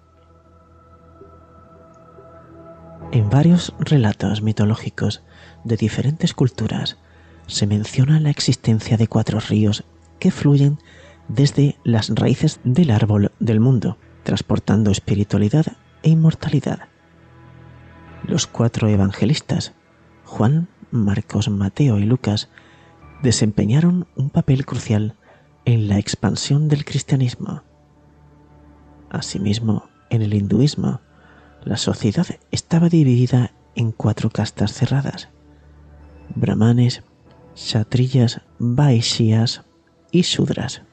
En 3.11 3.29
varios 3.29 3.75
relatos 3.77 4.41
mitológicos 4.41 5.21
de 5.65 5.77
diferentes 5.77 6.33
culturas 6.33 6.97
se 7.45 7.67
menciona 7.67 8.19
la 8.19 8.31
existencia 8.31 8.97
de 8.97 9.05
cuatro 9.05 9.39
ríos 9.39 9.83
que 10.17 10.31
fluyen 10.31 10.79
desde 11.27 11.77
las 11.83 12.09
raíces 12.09 12.59
del 12.63 12.91
árbol 12.91 13.31
del 13.39 13.59
mundo, 13.59 13.97
transportando 14.23 14.91
espiritualidad 14.91 15.65
e 16.03 16.09
inmortalidad. 16.09 16.87
Los 18.27 18.47
cuatro 18.47 18.87
evangelistas, 18.87 19.73
Juan, 20.25 20.67
Marcos, 20.91 21.49
Mateo 21.49 21.99
y 21.99 22.03
Lucas, 22.03 22.49
desempeñaron 23.23 24.07
un 24.15 24.29
papel 24.29 24.65
crucial 24.65 25.15
en 25.65 25.87
la 25.87 25.99
expansión 25.99 26.67
del 26.67 26.85
cristianismo. 26.85 27.63
Asimismo, 29.09 29.89
en 30.09 30.21
el 30.21 30.33
hinduismo, 30.33 31.01
la 31.63 31.77
sociedad 31.77 32.27
estaba 32.51 32.89
dividida 32.89 33.53
en 33.75 33.91
cuatro 33.91 34.29
castas 34.29 34.73
cerradas: 34.73 35.29
brahmanes, 36.35 37.03
kshatriyas, 37.53 38.41
vaishyas 38.59 39.63
y 40.11 40.23
sudras. 40.23 40.83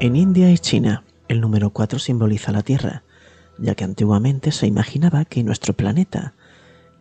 En 0.00 0.14
India 0.14 0.48
y 0.52 0.58
China, 0.58 1.02
el 1.26 1.40
número 1.40 1.70
4 1.70 1.98
simboliza 1.98 2.52
la 2.52 2.62
Tierra, 2.62 3.02
ya 3.58 3.74
que 3.74 3.82
antiguamente 3.82 4.52
se 4.52 4.68
imaginaba 4.68 5.24
que 5.24 5.42
nuestro 5.42 5.74
planeta 5.74 6.34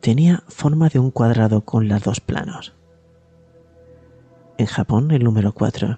tenía 0.01 0.43
forma 0.47 0.89
de 0.89 0.97
un 0.97 1.11
cuadrado 1.11 1.61
con 1.61 1.87
los 1.87 2.01
dos 2.01 2.21
planos. 2.21 2.73
En 4.57 4.65
Japón, 4.65 5.11
el 5.11 5.23
número 5.23 5.53
4 5.53 5.97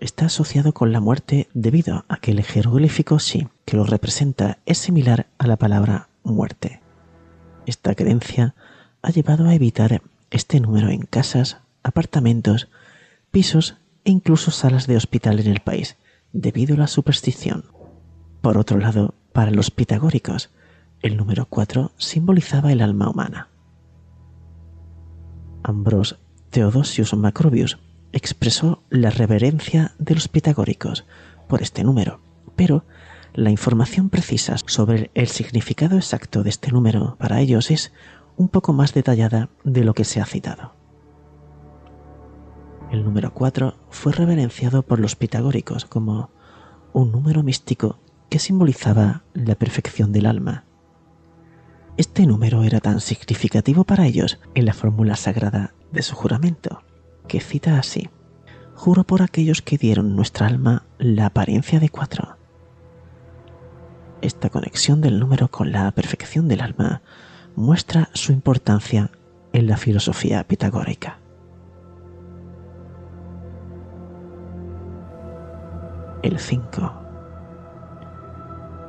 está 0.00 0.26
asociado 0.26 0.72
con 0.72 0.90
la 0.90 0.98
muerte 0.98 1.46
debido 1.54 2.04
a 2.08 2.16
que 2.16 2.32
el 2.32 2.42
jeroglífico 2.42 3.20
Shi, 3.20 3.46
que 3.64 3.76
lo 3.76 3.84
representa, 3.84 4.58
es 4.66 4.78
similar 4.78 5.28
a 5.38 5.46
la 5.46 5.56
palabra 5.56 6.08
muerte. 6.24 6.80
Esta 7.64 7.94
creencia 7.94 8.56
ha 9.02 9.10
llevado 9.10 9.46
a 9.46 9.54
evitar 9.54 10.02
este 10.32 10.58
número 10.58 10.88
en 10.88 11.02
casas, 11.02 11.58
apartamentos, 11.84 12.66
pisos 13.30 13.76
e 14.04 14.10
incluso 14.10 14.50
salas 14.50 14.88
de 14.88 14.96
hospital 14.96 15.38
en 15.38 15.46
el 15.46 15.60
país, 15.60 15.96
debido 16.32 16.74
a 16.74 16.78
la 16.78 16.86
superstición. 16.86 17.64
Por 18.40 18.58
otro 18.58 18.78
lado, 18.78 19.14
para 19.32 19.50
los 19.50 19.70
pitagóricos, 19.70 20.50
el 21.02 21.16
número 21.16 21.46
4 21.46 21.92
simbolizaba 21.96 22.72
el 22.72 22.82
alma 22.82 23.08
humana. 23.08 23.48
Ambros 25.62 26.18
Theodosius 26.50 27.14
Macrobius 27.14 27.78
expresó 28.12 28.82
la 28.90 29.10
reverencia 29.10 29.92
de 29.98 30.14
los 30.14 30.28
pitagóricos 30.28 31.04
por 31.48 31.62
este 31.62 31.84
número, 31.84 32.20
pero 32.56 32.84
la 33.34 33.50
información 33.50 34.10
precisa 34.10 34.56
sobre 34.66 35.10
el 35.14 35.28
significado 35.28 35.96
exacto 35.96 36.42
de 36.42 36.50
este 36.50 36.72
número 36.72 37.16
para 37.18 37.40
ellos 37.40 37.70
es 37.70 37.92
un 38.36 38.48
poco 38.48 38.72
más 38.72 38.92
detallada 38.94 39.50
de 39.64 39.84
lo 39.84 39.94
que 39.94 40.04
se 40.04 40.20
ha 40.20 40.26
citado. 40.26 40.79
El 42.90 43.04
número 43.04 43.32
4 43.32 43.74
fue 43.90 44.12
reverenciado 44.12 44.82
por 44.82 44.98
los 44.98 45.16
pitagóricos 45.16 45.84
como 45.84 46.30
un 46.92 47.12
número 47.12 47.42
místico 47.42 47.98
que 48.28 48.38
simbolizaba 48.38 49.22
la 49.32 49.54
perfección 49.54 50.12
del 50.12 50.26
alma. 50.26 50.64
Este 51.96 52.26
número 52.26 52.64
era 52.64 52.80
tan 52.80 53.00
significativo 53.00 53.84
para 53.84 54.06
ellos 54.06 54.40
en 54.54 54.66
la 54.66 54.74
fórmula 54.74 55.16
sagrada 55.16 55.74
de 55.92 56.02
su 56.02 56.14
juramento, 56.16 56.82
que 57.28 57.40
cita 57.40 57.78
así, 57.78 58.08
Juro 58.80 59.04
por 59.04 59.20
aquellos 59.20 59.60
que 59.60 59.76
dieron 59.76 60.16
nuestra 60.16 60.46
alma 60.46 60.84
la 60.96 61.26
apariencia 61.26 61.80
de 61.80 61.90
cuatro. 61.90 62.38
Esta 64.22 64.48
conexión 64.48 65.02
del 65.02 65.20
número 65.20 65.48
con 65.48 65.70
la 65.70 65.90
perfección 65.90 66.48
del 66.48 66.62
alma 66.62 67.02
muestra 67.56 68.08
su 68.14 68.32
importancia 68.32 69.10
en 69.52 69.66
la 69.66 69.76
filosofía 69.76 70.44
pitagórica. 70.44 71.18
5 76.40 77.00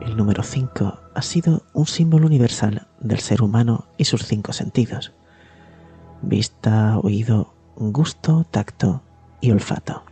el 0.01 0.17
número 0.17 0.43
5 0.43 0.99
ha 1.13 1.21
sido 1.21 1.63
un 1.73 1.85
símbolo 1.85 2.25
universal 2.25 2.87
del 2.99 3.19
ser 3.19 3.43
humano 3.43 3.85
y 3.97 4.05
sus 4.05 4.25
cinco 4.25 4.51
sentidos. 4.51 5.13
Vista, 6.21 6.97
oído, 6.97 7.53
gusto, 7.75 8.45
tacto 8.49 9.03
y 9.41 9.51
olfato. 9.51 10.03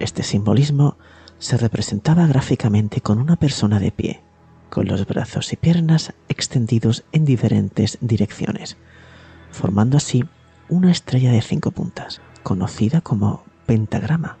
Este 0.00 0.22
simbolismo 0.22 0.96
se 1.38 1.56
representaba 1.56 2.26
gráficamente 2.26 3.00
con 3.00 3.18
una 3.18 3.36
persona 3.36 3.78
de 3.78 3.92
pie, 3.92 4.22
con 4.70 4.86
los 4.88 5.06
brazos 5.06 5.52
y 5.52 5.56
piernas 5.56 6.12
extendidos 6.28 7.04
en 7.12 7.24
diferentes 7.24 7.96
direcciones, 8.00 8.76
formando 9.52 9.96
así 9.96 10.24
una 10.68 10.90
estrella 10.90 11.30
de 11.30 11.42
cinco 11.42 11.70
puntas, 11.70 12.20
conocida 12.42 13.00
como 13.00 13.44
pentagrama. 13.66 14.38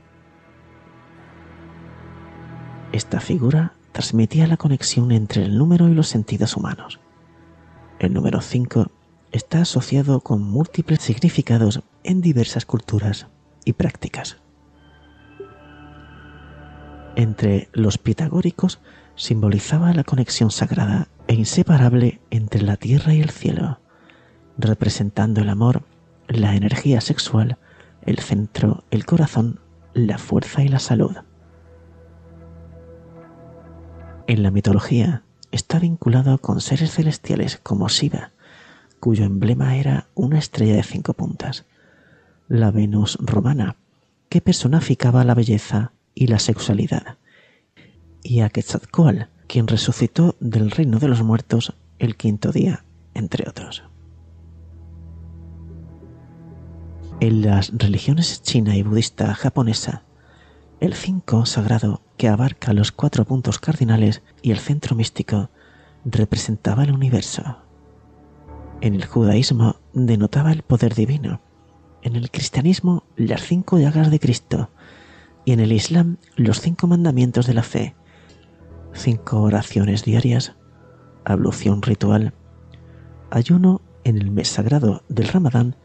Esta 2.96 3.20
figura 3.20 3.74
transmitía 3.92 4.46
la 4.46 4.56
conexión 4.56 5.12
entre 5.12 5.44
el 5.44 5.58
número 5.58 5.86
y 5.86 5.92
los 5.92 6.08
sentidos 6.08 6.56
humanos. 6.56 6.98
El 7.98 8.14
número 8.14 8.40
5 8.40 8.86
está 9.32 9.60
asociado 9.60 10.20
con 10.20 10.42
múltiples 10.42 11.02
significados 11.02 11.82
en 12.04 12.22
diversas 12.22 12.64
culturas 12.64 13.26
y 13.66 13.74
prácticas. 13.74 14.38
Entre 17.16 17.68
los 17.74 17.98
pitagóricos 17.98 18.80
simbolizaba 19.14 19.92
la 19.92 20.04
conexión 20.04 20.50
sagrada 20.50 21.08
e 21.28 21.34
inseparable 21.34 22.22
entre 22.30 22.62
la 22.62 22.78
tierra 22.78 23.12
y 23.12 23.20
el 23.20 23.28
cielo, 23.28 23.78
representando 24.56 25.42
el 25.42 25.50
amor, 25.50 25.82
la 26.28 26.56
energía 26.56 27.02
sexual, 27.02 27.58
el 28.06 28.20
centro, 28.20 28.84
el 28.90 29.04
corazón, 29.04 29.60
la 29.92 30.16
fuerza 30.16 30.62
y 30.62 30.68
la 30.68 30.78
salud. 30.78 31.14
En 34.28 34.42
la 34.42 34.50
mitología 34.50 35.22
está 35.52 35.78
vinculado 35.78 36.38
con 36.38 36.60
seres 36.60 36.92
celestiales 36.92 37.60
como 37.62 37.88
Shiva, 37.88 38.32
cuyo 38.98 39.24
emblema 39.24 39.76
era 39.76 40.08
una 40.16 40.38
estrella 40.38 40.74
de 40.74 40.82
cinco 40.82 41.12
puntas, 41.12 41.64
la 42.48 42.72
Venus 42.72 43.18
romana, 43.20 43.76
que 44.28 44.40
personificaba 44.40 45.22
la 45.24 45.34
belleza 45.34 45.92
y 46.12 46.26
la 46.26 46.40
sexualidad, 46.40 47.18
y 48.24 48.40
a 48.40 48.48
Quetzalcoatl, 48.48 49.28
quien 49.46 49.68
resucitó 49.68 50.34
del 50.40 50.72
reino 50.72 50.98
de 50.98 51.06
los 51.06 51.22
muertos 51.22 51.74
el 52.00 52.16
quinto 52.16 52.50
día, 52.50 52.84
entre 53.14 53.48
otros. 53.48 53.84
En 57.20 57.42
las 57.42 57.72
religiones 57.72 58.42
china 58.42 58.76
y 58.76 58.82
budista 58.82 59.32
japonesa, 59.34 60.02
el 60.80 60.94
cinco 60.94 61.46
sagrado 61.46 62.02
que 62.16 62.28
abarca 62.28 62.72
los 62.72 62.92
cuatro 62.92 63.24
puntos 63.24 63.58
cardinales 63.58 64.22
y 64.42 64.50
el 64.50 64.58
centro 64.58 64.94
místico 64.94 65.50
representaba 66.04 66.84
el 66.84 66.92
universo. 66.92 67.58
En 68.80 68.94
el 68.94 69.06
judaísmo 69.06 69.76
denotaba 69.94 70.52
el 70.52 70.62
poder 70.62 70.94
divino, 70.94 71.40
en 72.02 72.14
el 72.14 72.30
cristianismo 72.30 73.04
las 73.16 73.42
cinco 73.42 73.78
llagas 73.78 74.10
de 74.10 74.20
Cristo. 74.20 74.70
Y 75.44 75.52
en 75.52 75.60
el 75.60 75.72
islam 75.72 76.18
los 76.34 76.60
cinco 76.60 76.86
mandamientos 76.88 77.46
de 77.46 77.54
la 77.54 77.62
fe, 77.62 77.94
cinco 78.92 79.42
oraciones 79.42 80.04
diarias, 80.04 80.56
ablución 81.24 81.82
ritual, 81.82 82.34
ayuno 83.30 83.80
en 84.04 84.18
el 84.18 84.30
mes 84.30 84.48
sagrado 84.48 85.04
del 85.08 85.28
Ramadán, 85.28 85.76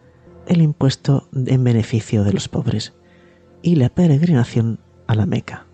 el 0.47 0.61
impuesto 0.61 1.29
en 1.33 1.63
beneficio 1.63 2.23
de 2.23 2.33
los 2.33 2.49
pobres 2.49 2.93
y 3.61 3.75
la 3.75 3.89
peregrinación 3.89 4.79
a 5.07 5.15
la 5.15 5.25
Meca. 5.25 5.65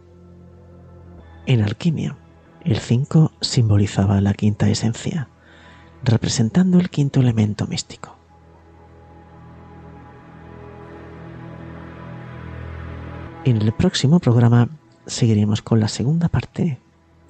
En 1.45 1.61
alquimia, 1.61 2.17
el 2.63 2.77
5 2.77 3.31
simbolizaba 3.39 4.19
la 4.21 4.33
quinta 4.33 4.69
esencia, 4.69 5.29
representando 6.03 6.79
el 6.79 6.89
quinto 6.89 7.21
elemento 7.21 7.67
místico. 7.67 8.15
En 13.45 13.61
el 13.61 13.71
próximo 13.71 14.19
programa 14.19 14.67
seguiremos 15.05 15.61
con 15.61 15.79
la 15.79 15.87
segunda 15.87 16.27
parte 16.27 16.79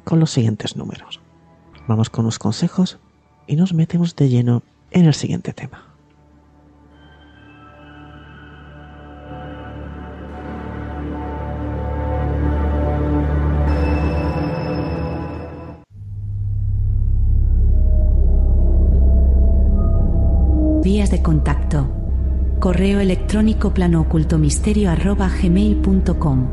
con 0.03 0.19
los 0.19 0.31
siguientes 0.31 0.75
números. 0.75 1.19
Vamos 1.87 2.09
con 2.09 2.25
los 2.25 2.39
consejos 2.39 2.97
y 3.45 3.55
nos 3.55 3.73
metemos 3.73 4.15
de 4.15 4.29
lleno 4.29 4.63
en 4.89 5.05
el 5.05 5.13
siguiente 5.13 5.53
tema. 5.53 5.86
Vías 20.87 21.11
de 21.11 21.21
contacto. 21.21 21.89
Correo 22.61 23.01
electrónico 23.01 23.73
planoocultomisterio.com 23.73 26.47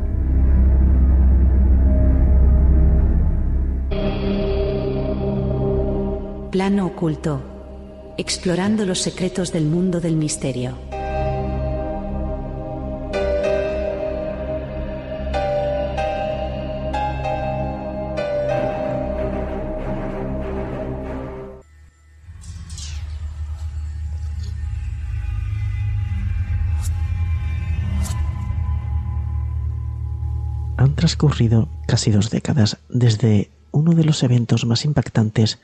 Plano 6.51 6.85
oculto. 6.85 7.41
Explorando 8.17 8.85
los 8.85 8.99
secretos 8.99 9.53
del 9.53 9.67
mundo 9.67 10.01
del 10.01 10.17
misterio. 10.17 10.94
Transcurrido 31.25 31.67
casi 31.87 32.11
dos 32.11 32.29
décadas 32.29 32.77
desde 32.87 33.49
uno 33.71 33.93
de 33.93 34.03
los 34.03 34.21
eventos 34.21 34.63
más 34.65 34.85
impactantes 34.85 35.57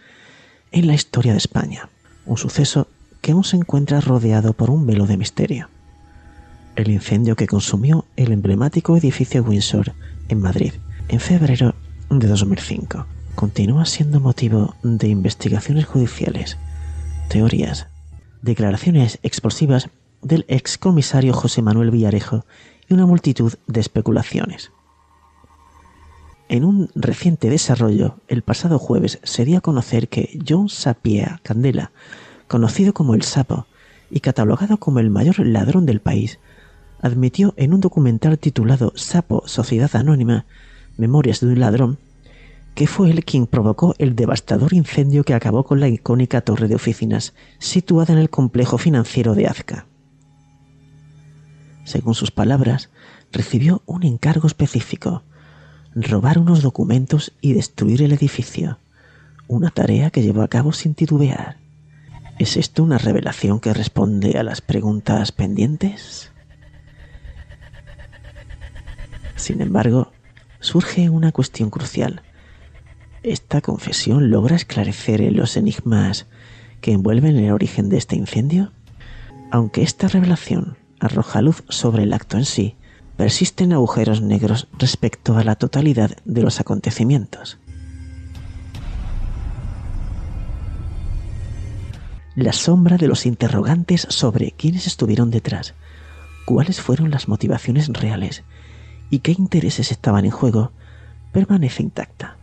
en 0.71 0.87
la 0.87 0.95
historia 0.95 1.33
de 1.33 1.37
España, 1.37 1.87
un 2.25 2.37
suceso 2.37 2.87
que 3.21 3.33
aún 3.33 3.43
se 3.43 3.57
encuentra 3.57 4.01
rodeado 4.01 4.53
por 4.53 4.71
un 4.71 4.87
velo 4.87 5.05
de 5.05 5.17
misterio. 5.17 5.69
El 6.75 6.89
incendio 6.89 7.35
que 7.35 7.45
consumió 7.45 8.05
el 8.15 8.31
emblemático 8.31 8.97
edificio 8.97 9.43
Windsor 9.43 9.93
en 10.29 10.41
Madrid 10.41 10.73
en 11.09 11.19
febrero 11.19 11.75
de 12.09 12.27
2005 12.27 13.05
continúa 13.35 13.85
siendo 13.85 14.19
motivo 14.19 14.73
de 14.81 15.09
investigaciones 15.09 15.85
judiciales, 15.85 16.57
teorías, 17.29 17.85
declaraciones 18.41 19.19
explosivas 19.21 19.89
del 20.23 20.43
excomisario 20.47 21.33
José 21.33 21.61
Manuel 21.61 21.91
Villarejo 21.91 22.45
y 22.89 22.95
una 22.95 23.05
multitud 23.05 23.53
de 23.67 23.79
especulaciones. 23.79 24.71
En 26.51 26.65
un 26.65 26.89
reciente 26.95 27.49
desarrollo, 27.49 28.17
el 28.27 28.41
pasado 28.41 28.77
jueves 28.77 29.19
se 29.23 29.45
dio 29.45 29.59
a 29.59 29.61
conocer 29.61 30.09
que 30.09 30.37
John 30.45 30.67
Sapia 30.67 31.39
Candela, 31.43 31.93
conocido 32.49 32.93
como 32.93 33.15
el 33.15 33.21
Sapo 33.21 33.67
y 34.09 34.19
catalogado 34.19 34.75
como 34.75 34.99
el 34.99 35.09
mayor 35.09 35.39
ladrón 35.47 35.85
del 35.85 36.01
país, 36.01 36.39
admitió 37.01 37.53
en 37.55 37.73
un 37.73 37.79
documental 37.79 38.37
titulado 38.37 38.91
Sapo 38.97 39.43
Sociedad 39.45 39.95
Anónima, 39.95 40.45
Memorias 40.97 41.39
de 41.39 41.47
un 41.47 41.61
ladrón, 41.61 41.99
que 42.75 42.85
fue 42.85 43.11
él 43.11 43.23
quien 43.23 43.47
provocó 43.47 43.95
el 43.97 44.17
devastador 44.17 44.73
incendio 44.73 45.23
que 45.23 45.33
acabó 45.33 45.63
con 45.63 45.79
la 45.79 45.87
icónica 45.87 46.41
torre 46.41 46.67
de 46.67 46.75
oficinas 46.75 47.33
situada 47.59 48.11
en 48.11 48.19
el 48.19 48.29
complejo 48.29 48.77
financiero 48.77 49.35
de 49.35 49.47
Azca. 49.47 49.85
Según 51.85 52.13
sus 52.13 52.31
palabras, 52.31 52.89
recibió 53.31 53.83
un 53.85 54.03
encargo 54.03 54.47
específico, 54.47 55.23
robar 55.95 56.39
unos 56.39 56.61
documentos 56.61 57.33
y 57.41 57.53
destruir 57.53 58.01
el 58.01 58.13
edificio, 58.13 58.79
una 59.47 59.69
tarea 59.69 60.09
que 60.09 60.21
llevó 60.21 60.41
a 60.41 60.47
cabo 60.47 60.71
sin 60.71 60.95
titubear. 60.95 61.57
¿Es 62.39 62.57
esto 62.57 62.83
una 62.83 62.97
revelación 62.97 63.59
que 63.59 63.73
responde 63.73 64.37
a 64.37 64.43
las 64.43 64.61
preguntas 64.61 65.31
pendientes? 65.31 66.31
Sin 69.35 69.61
embargo, 69.61 70.11
surge 70.59 71.09
una 71.09 71.31
cuestión 71.31 71.69
crucial. 71.69 72.21
¿Esta 73.23 73.61
confesión 73.61 74.29
logra 74.31 74.55
esclarecer 74.55 75.21
los 75.31 75.57
enigmas 75.57 76.27
que 76.79 76.93
envuelven 76.93 77.37
el 77.37 77.51
origen 77.51 77.89
de 77.89 77.97
este 77.97 78.15
incendio? 78.15 78.71
Aunque 79.51 79.83
esta 79.83 80.07
revelación 80.07 80.77
arroja 80.99 81.41
luz 81.41 81.63
sobre 81.69 82.03
el 82.03 82.13
acto 82.13 82.37
en 82.37 82.45
sí, 82.45 82.75
persisten 83.21 83.71
agujeros 83.71 84.23
negros 84.23 84.67
respecto 84.79 85.37
a 85.37 85.43
la 85.43 85.53
totalidad 85.53 86.17
de 86.25 86.41
los 86.41 86.59
acontecimientos. 86.59 87.59
La 92.35 92.51
sombra 92.51 92.97
de 92.97 93.07
los 93.07 93.27
interrogantes 93.27 94.07
sobre 94.09 94.53
quiénes 94.53 94.87
estuvieron 94.87 95.29
detrás, 95.29 95.75
cuáles 96.45 96.81
fueron 96.81 97.11
las 97.11 97.27
motivaciones 97.27 97.89
reales 97.89 98.43
y 99.11 99.19
qué 99.19 99.33
intereses 99.33 99.91
estaban 99.91 100.25
en 100.25 100.31
juego 100.31 100.71
permanece 101.31 101.83
intacta. 101.83 102.37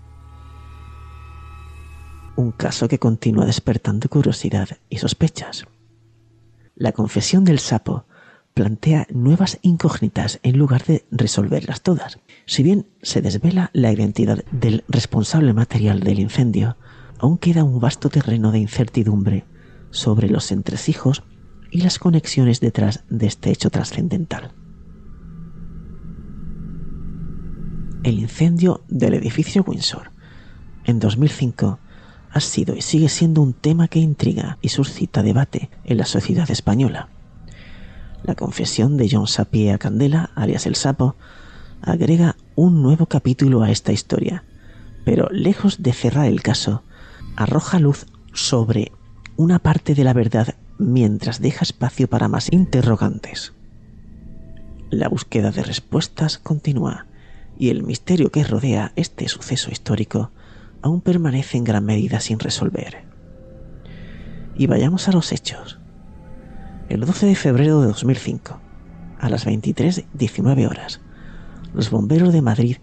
Un 2.36 2.52
caso 2.52 2.86
que 2.86 3.00
continúa 3.00 3.46
despertando 3.46 4.08
curiosidad 4.08 4.68
y 4.88 4.98
sospechas. 4.98 5.64
La 6.76 6.92
confesión 6.92 7.42
del 7.42 7.58
sapo 7.58 8.04
plantea 8.58 9.06
nuevas 9.12 9.60
incógnitas 9.62 10.40
en 10.42 10.58
lugar 10.58 10.84
de 10.84 11.04
resolverlas 11.12 11.80
todas. 11.80 12.18
Si 12.44 12.64
bien 12.64 12.88
se 13.02 13.22
desvela 13.22 13.70
la 13.72 13.92
identidad 13.92 14.44
del 14.50 14.82
responsable 14.88 15.52
material 15.52 16.00
del 16.00 16.18
incendio, 16.18 16.76
aún 17.20 17.38
queda 17.38 17.62
un 17.62 17.78
vasto 17.78 18.08
terreno 18.08 18.50
de 18.50 18.58
incertidumbre 18.58 19.44
sobre 19.90 20.28
los 20.28 20.50
entresijos 20.50 21.22
y 21.70 21.82
las 21.82 22.00
conexiones 22.00 22.58
detrás 22.58 23.04
de 23.08 23.28
este 23.28 23.52
hecho 23.52 23.70
trascendental. 23.70 24.50
El 28.02 28.18
incendio 28.18 28.82
del 28.88 29.14
edificio 29.14 29.62
Windsor 29.64 30.10
en 30.84 30.98
2005 30.98 31.78
ha 32.32 32.40
sido 32.40 32.74
y 32.74 32.82
sigue 32.82 33.08
siendo 33.08 33.40
un 33.40 33.52
tema 33.52 33.86
que 33.86 34.00
intriga 34.00 34.58
y 34.62 34.70
suscita 34.70 35.22
debate 35.22 35.70
en 35.84 35.96
la 35.96 36.06
sociedad 36.06 36.50
española. 36.50 37.08
La 38.22 38.34
confesión 38.34 38.96
de 38.96 39.08
John 39.10 39.26
Sapie 39.26 39.78
Candela, 39.78 40.30
alias 40.34 40.66
el 40.66 40.74
Sapo, 40.74 41.16
agrega 41.80 42.36
un 42.56 42.82
nuevo 42.82 43.06
capítulo 43.06 43.62
a 43.62 43.70
esta 43.70 43.92
historia, 43.92 44.44
pero 45.04 45.28
lejos 45.30 45.82
de 45.82 45.92
cerrar 45.92 46.26
el 46.26 46.42
caso, 46.42 46.82
arroja 47.36 47.78
luz 47.78 48.06
sobre 48.34 48.92
una 49.36 49.58
parte 49.58 49.94
de 49.94 50.04
la 50.04 50.12
verdad 50.12 50.56
mientras 50.78 51.40
deja 51.40 51.62
espacio 51.62 52.08
para 52.08 52.28
más 52.28 52.52
interrogantes. 52.52 53.52
La 54.90 55.08
búsqueda 55.08 55.50
de 55.50 55.62
respuestas 55.62 56.38
continúa 56.38 57.06
y 57.58 57.70
el 57.70 57.82
misterio 57.82 58.30
que 58.30 58.44
rodea 58.44 58.92
este 58.96 59.28
suceso 59.28 59.70
histórico 59.70 60.30
aún 60.82 61.00
permanece 61.00 61.58
en 61.58 61.64
gran 61.64 61.84
medida 61.84 62.20
sin 62.20 62.38
resolver. 62.38 63.04
Y 64.56 64.66
vayamos 64.66 65.08
a 65.08 65.12
los 65.12 65.32
hechos. 65.32 65.78
El 66.88 67.00
12 67.00 67.26
de 67.26 67.34
febrero 67.34 67.82
de 67.82 67.88
2005, 67.88 68.58
a 69.20 69.28
las 69.28 69.46
23.19 69.46 70.70
horas, 70.70 71.00
los 71.74 71.90
bomberos 71.90 72.32
de 72.32 72.40
Madrid 72.40 72.78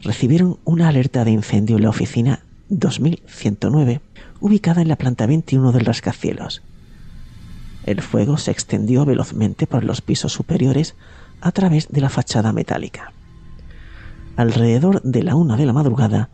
recibieron 0.00 0.60
una 0.64 0.86
alerta 0.86 1.24
de 1.24 1.32
incendio 1.32 1.76
en 1.76 1.82
la 1.82 1.88
oficina 1.88 2.44
2109, 2.68 4.00
ubicada 4.38 4.80
en 4.80 4.86
la 4.86 4.94
planta 4.94 5.26
21 5.26 5.72
del 5.72 5.86
rascacielos. 5.86 6.62
El 7.84 8.00
fuego 8.00 8.36
se 8.36 8.52
extendió 8.52 9.04
velozmente 9.04 9.66
por 9.66 9.82
los 9.82 10.02
pisos 10.02 10.32
superiores 10.32 10.94
a 11.40 11.50
través 11.50 11.88
de 11.88 12.00
la 12.00 12.10
fachada 12.10 12.52
metálica. 12.52 13.12
Alrededor 14.36 15.02
de 15.02 15.24
la 15.24 15.34
una 15.34 15.56
de 15.56 15.66
la 15.66 15.72
madrugada, 15.72 16.30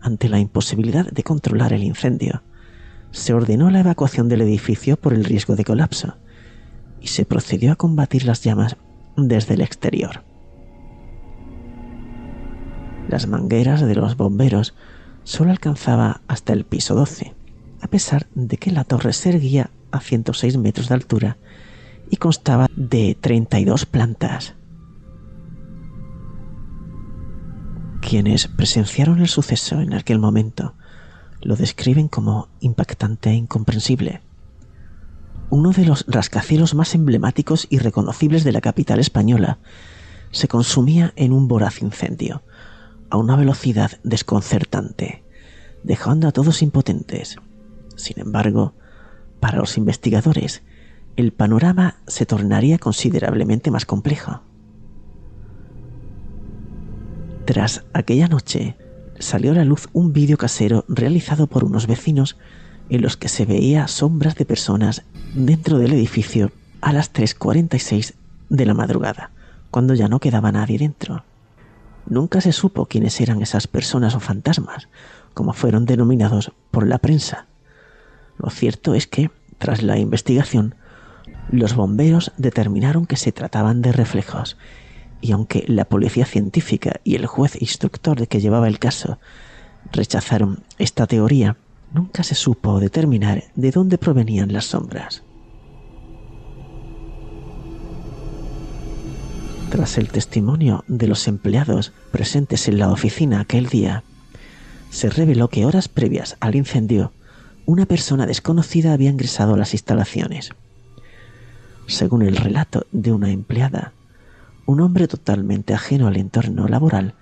ante 0.00 0.28
la 0.28 0.40
imposibilidad 0.40 1.08
de 1.08 1.22
controlar 1.22 1.72
el 1.72 1.84
incendio, 1.84 2.42
se 3.12 3.32
ordenó 3.32 3.70
la 3.70 3.78
evacuación 3.78 4.28
del 4.28 4.40
edificio 4.40 4.96
por 4.96 5.14
el 5.14 5.22
riesgo 5.22 5.54
de 5.54 5.62
colapso 5.62 6.16
y 7.04 7.08
se 7.08 7.26
procedió 7.26 7.70
a 7.70 7.76
combatir 7.76 8.24
las 8.24 8.42
llamas 8.42 8.78
desde 9.14 9.54
el 9.54 9.60
exterior. 9.60 10.24
Las 13.10 13.26
mangueras 13.26 13.82
de 13.82 13.94
los 13.94 14.16
bomberos 14.16 14.74
solo 15.22 15.50
alcanzaba 15.50 16.22
hasta 16.28 16.54
el 16.54 16.64
piso 16.64 16.94
12, 16.94 17.34
a 17.82 17.88
pesar 17.88 18.26
de 18.34 18.56
que 18.56 18.70
la 18.70 18.84
torre 18.84 19.12
se 19.12 19.28
erguía 19.28 19.68
a 19.90 20.00
106 20.00 20.56
metros 20.56 20.88
de 20.88 20.94
altura 20.94 21.36
y 22.10 22.16
constaba 22.16 22.68
de 22.74 23.14
32 23.20 23.84
plantas. 23.84 24.54
Quienes 28.00 28.48
presenciaron 28.48 29.20
el 29.20 29.28
suceso 29.28 29.82
en 29.82 29.92
aquel 29.92 30.18
momento 30.18 30.72
lo 31.42 31.54
describen 31.56 32.08
como 32.08 32.48
impactante 32.60 33.28
e 33.28 33.34
incomprensible. 33.34 34.22
Uno 35.54 35.70
de 35.70 35.84
los 35.84 36.04
rascacielos 36.08 36.74
más 36.74 36.96
emblemáticos 36.96 37.68
y 37.70 37.78
reconocibles 37.78 38.42
de 38.42 38.50
la 38.50 38.60
capital 38.60 38.98
española 38.98 39.60
se 40.32 40.48
consumía 40.48 41.12
en 41.14 41.32
un 41.32 41.46
voraz 41.46 41.80
incendio, 41.80 42.42
a 43.08 43.18
una 43.18 43.36
velocidad 43.36 43.92
desconcertante, 44.02 45.22
dejando 45.84 46.26
a 46.26 46.32
todos 46.32 46.60
impotentes. 46.60 47.36
Sin 47.94 48.18
embargo, 48.18 48.74
para 49.38 49.58
los 49.58 49.78
investigadores, 49.78 50.64
el 51.14 51.32
panorama 51.32 51.98
se 52.08 52.26
tornaría 52.26 52.78
considerablemente 52.78 53.70
más 53.70 53.86
complejo. 53.86 54.42
Tras 57.44 57.84
aquella 57.92 58.26
noche, 58.26 58.76
salió 59.20 59.52
a 59.52 59.54
la 59.54 59.64
luz 59.64 59.88
un 59.92 60.12
vídeo 60.12 60.36
casero 60.36 60.84
realizado 60.88 61.46
por 61.46 61.62
unos 61.62 61.86
vecinos 61.86 62.38
en 62.88 63.02
los 63.02 63.16
que 63.16 63.28
se 63.28 63.44
veía 63.44 63.88
sombras 63.88 64.36
de 64.36 64.44
personas 64.44 65.02
dentro 65.34 65.78
del 65.78 65.92
edificio 65.92 66.52
a 66.80 66.92
las 66.92 67.12
3.46 67.12 68.14
de 68.48 68.66
la 68.66 68.74
madrugada, 68.74 69.30
cuando 69.70 69.94
ya 69.94 70.08
no 70.08 70.20
quedaba 70.20 70.52
nadie 70.52 70.78
dentro. 70.78 71.24
Nunca 72.06 72.40
se 72.40 72.52
supo 72.52 72.86
quiénes 72.86 73.20
eran 73.20 73.40
esas 73.40 73.66
personas 73.66 74.14
o 74.14 74.20
fantasmas, 74.20 74.88
como 75.32 75.52
fueron 75.52 75.86
denominados 75.86 76.52
por 76.70 76.86
la 76.86 76.98
prensa. 76.98 77.46
Lo 78.38 78.50
cierto 78.50 78.94
es 78.94 79.06
que, 79.06 79.30
tras 79.58 79.82
la 79.82 79.98
investigación, 79.98 80.74
los 81.50 81.74
bomberos 81.74 82.32
determinaron 82.36 83.06
que 83.06 83.16
se 83.16 83.32
trataban 83.32 83.80
de 83.80 83.92
reflejos, 83.92 84.56
y 85.20 85.32
aunque 85.32 85.64
la 85.66 85.86
policía 85.86 86.26
científica 86.26 87.00
y 87.02 87.14
el 87.14 87.26
juez 87.26 87.60
instructor 87.60 88.28
que 88.28 88.40
llevaba 88.40 88.68
el 88.68 88.78
caso 88.78 89.18
rechazaron 89.90 90.62
esta 90.78 91.06
teoría, 91.06 91.56
nunca 91.94 92.24
se 92.24 92.34
supo 92.34 92.80
determinar 92.80 93.44
de 93.54 93.70
dónde 93.70 93.96
provenían 93.96 94.52
las 94.52 94.66
sombras. 94.66 95.22
Tras 99.70 99.96
el 99.98 100.08
testimonio 100.08 100.84
de 100.88 101.08
los 101.08 101.26
empleados 101.26 101.92
presentes 102.12 102.68
en 102.68 102.78
la 102.78 102.90
oficina 102.90 103.40
aquel 103.40 103.68
día, 103.68 104.04
se 104.90 105.08
reveló 105.08 105.48
que 105.48 105.64
horas 105.64 105.88
previas 105.88 106.36
al 106.40 106.54
incendio, 106.54 107.12
una 107.66 107.86
persona 107.86 108.26
desconocida 108.26 108.92
había 108.92 109.10
ingresado 109.10 109.54
a 109.54 109.56
las 109.56 109.72
instalaciones. 109.72 110.50
Según 111.86 112.22
el 112.22 112.36
relato 112.36 112.86
de 112.92 113.12
una 113.12 113.30
empleada, 113.30 113.92
un 114.66 114.80
hombre 114.80 115.08
totalmente 115.08 115.74
ajeno 115.74 116.06
al 116.06 116.16
entorno 116.16 116.68
laboral 116.68 117.14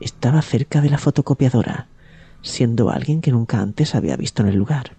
estaba 0.00 0.42
cerca 0.42 0.80
de 0.80 0.90
la 0.90 0.98
fotocopiadora, 0.98 1.88
siendo 2.44 2.90
alguien 2.90 3.20
que 3.20 3.32
nunca 3.32 3.60
antes 3.60 3.96
había 3.96 4.16
visto 4.16 4.42
en 4.42 4.48
el 4.48 4.54
lugar. 4.54 4.96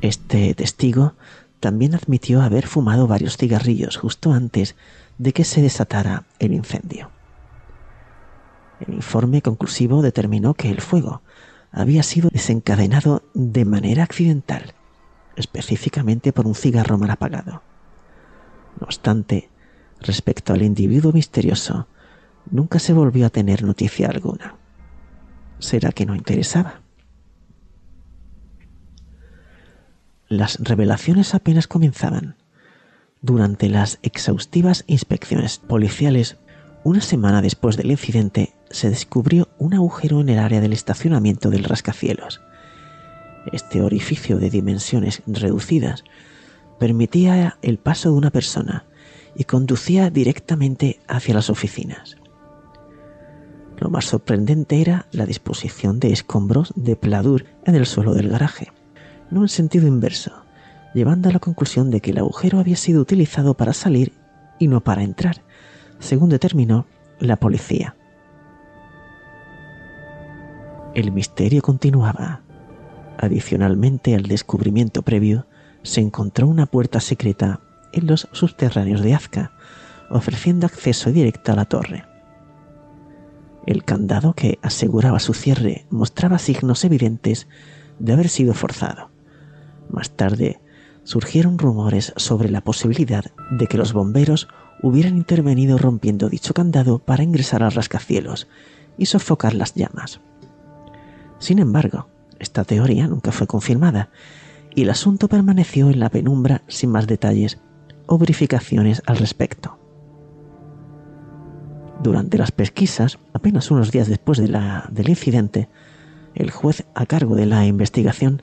Este 0.00 0.54
testigo 0.54 1.14
también 1.60 1.94
admitió 1.94 2.42
haber 2.42 2.66
fumado 2.66 3.06
varios 3.06 3.36
cigarrillos 3.36 3.96
justo 3.96 4.32
antes 4.32 4.74
de 5.18 5.32
que 5.32 5.44
se 5.44 5.62
desatara 5.62 6.24
el 6.38 6.52
incendio. 6.52 7.10
El 8.80 8.94
informe 8.94 9.42
conclusivo 9.42 10.02
determinó 10.02 10.54
que 10.54 10.70
el 10.70 10.80
fuego 10.80 11.22
había 11.72 12.02
sido 12.02 12.30
desencadenado 12.32 13.22
de 13.34 13.64
manera 13.64 14.04
accidental, 14.04 14.72
específicamente 15.36 16.32
por 16.32 16.46
un 16.46 16.54
cigarro 16.54 16.96
mal 16.96 17.10
apagado. 17.10 17.62
No 18.80 18.84
obstante, 18.84 19.50
respecto 20.00 20.52
al 20.52 20.62
individuo 20.62 21.12
misterioso, 21.12 21.88
nunca 22.50 22.78
se 22.78 22.92
volvió 22.92 23.26
a 23.26 23.30
tener 23.30 23.64
noticia 23.64 24.08
alguna. 24.08 24.54
¿Será 25.58 25.92
que 25.92 26.06
no 26.06 26.14
interesaba? 26.14 26.82
Las 30.28 30.58
revelaciones 30.60 31.34
apenas 31.34 31.66
comenzaban. 31.66 32.36
Durante 33.22 33.68
las 33.68 33.98
exhaustivas 34.02 34.84
inspecciones 34.86 35.58
policiales, 35.58 36.36
una 36.84 37.00
semana 37.00 37.42
después 37.42 37.76
del 37.76 37.90
incidente, 37.90 38.52
se 38.70 38.90
descubrió 38.90 39.48
un 39.58 39.74
agujero 39.74 40.20
en 40.20 40.28
el 40.28 40.38
área 40.38 40.60
del 40.60 40.72
estacionamiento 40.72 41.50
del 41.50 41.64
rascacielos. 41.64 42.40
Este 43.52 43.80
orificio 43.80 44.38
de 44.38 44.50
dimensiones 44.50 45.22
reducidas 45.26 46.04
permitía 46.78 47.58
el 47.62 47.78
paso 47.78 48.10
de 48.10 48.18
una 48.18 48.30
persona 48.30 48.84
y 49.34 49.44
conducía 49.44 50.10
directamente 50.10 51.00
hacia 51.08 51.34
las 51.34 51.50
oficinas. 51.50 52.16
Lo 53.78 53.90
más 53.90 54.06
sorprendente 54.06 54.80
era 54.80 55.06
la 55.12 55.26
disposición 55.26 56.00
de 56.00 56.12
escombros 56.12 56.72
de 56.76 56.96
pladur 56.96 57.46
en 57.64 57.74
el 57.74 57.86
suelo 57.86 58.14
del 58.14 58.28
garaje 58.28 58.72
no 59.30 59.42
en 59.42 59.48
sentido 59.48 59.86
inverso, 59.86 60.32
llevando 60.94 61.28
a 61.28 61.32
la 61.32 61.38
conclusión 61.38 61.90
de 61.90 62.00
que 62.00 62.10
el 62.10 62.18
agujero 62.18 62.58
había 62.58 62.76
sido 62.76 63.00
utilizado 63.00 63.54
para 63.54 63.72
salir 63.72 64.12
y 64.58 64.68
no 64.68 64.80
para 64.80 65.02
entrar, 65.02 65.42
según 65.98 66.28
determinó 66.28 66.86
la 67.20 67.36
policía. 67.36 67.94
El 70.94 71.12
misterio 71.12 71.62
continuaba. 71.62 72.40
Adicionalmente 73.18 74.14
al 74.14 74.22
descubrimiento 74.22 75.02
previo, 75.02 75.46
se 75.82 76.00
encontró 76.00 76.46
una 76.46 76.66
puerta 76.66 77.00
secreta 77.00 77.60
en 77.92 78.06
los 78.06 78.28
subterráneos 78.32 79.00
de 79.00 79.14
Azca, 79.14 79.52
ofreciendo 80.10 80.66
acceso 80.66 81.12
directo 81.12 81.52
a 81.52 81.56
la 81.56 81.64
torre. 81.64 82.04
El 83.68 83.84
candado 83.84 84.32
que 84.32 84.58
aseguraba 84.62 85.20
su 85.20 85.34
cierre 85.34 85.84
mostraba 85.90 86.38
signos 86.38 86.86
evidentes 86.86 87.48
de 87.98 88.14
haber 88.14 88.30
sido 88.30 88.54
forzado. 88.54 89.10
Más 89.90 90.08
tarde, 90.08 90.62
surgieron 91.04 91.58
rumores 91.58 92.14
sobre 92.16 92.48
la 92.48 92.62
posibilidad 92.62 93.26
de 93.50 93.66
que 93.66 93.76
los 93.76 93.92
bomberos 93.92 94.48
hubieran 94.82 95.18
intervenido 95.18 95.76
rompiendo 95.76 96.30
dicho 96.30 96.54
candado 96.54 97.00
para 97.00 97.22
ingresar 97.22 97.62
al 97.62 97.72
rascacielos 97.72 98.48
y 98.96 99.04
sofocar 99.04 99.52
las 99.52 99.74
llamas. 99.74 100.22
Sin 101.38 101.58
embargo, 101.58 102.08
esta 102.38 102.64
teoría 102.64 103.06
nunca 103.06 103.32
fue 103.32 103.46
confirmada 103.46 104.08
y 104.74 104.84
el 104.84 104.88
asunto 104.88 105.28
permaneció 105.28 105.90
en 105.90 106.00
la 106.00 106.08
penumbra 106.08 106.62
sin 106.68 106.88
más 106.90 107.06
detalles 107.06 107.58
o 108.06 108.16
verificaciones 108.16 109.02
al 109.04 109.18
respecto. 109.18 109.77
Durante 112.02 112.38
las 112.38 112.52
pesquisas, 112.52 113.18
apenas 113.32 113.70
unos 113.70 113.90
días 113.90 114.08
después 114.08 114.38
del 114.38 115.08
incidente, 115.08 115.68
el 116.34 116.50
juez 116.50 116.86
a 116.94 117.06
cargo 117.06 117.34
de 117.34 117.46
la 117.46 117.66
investigación 117.66 118.42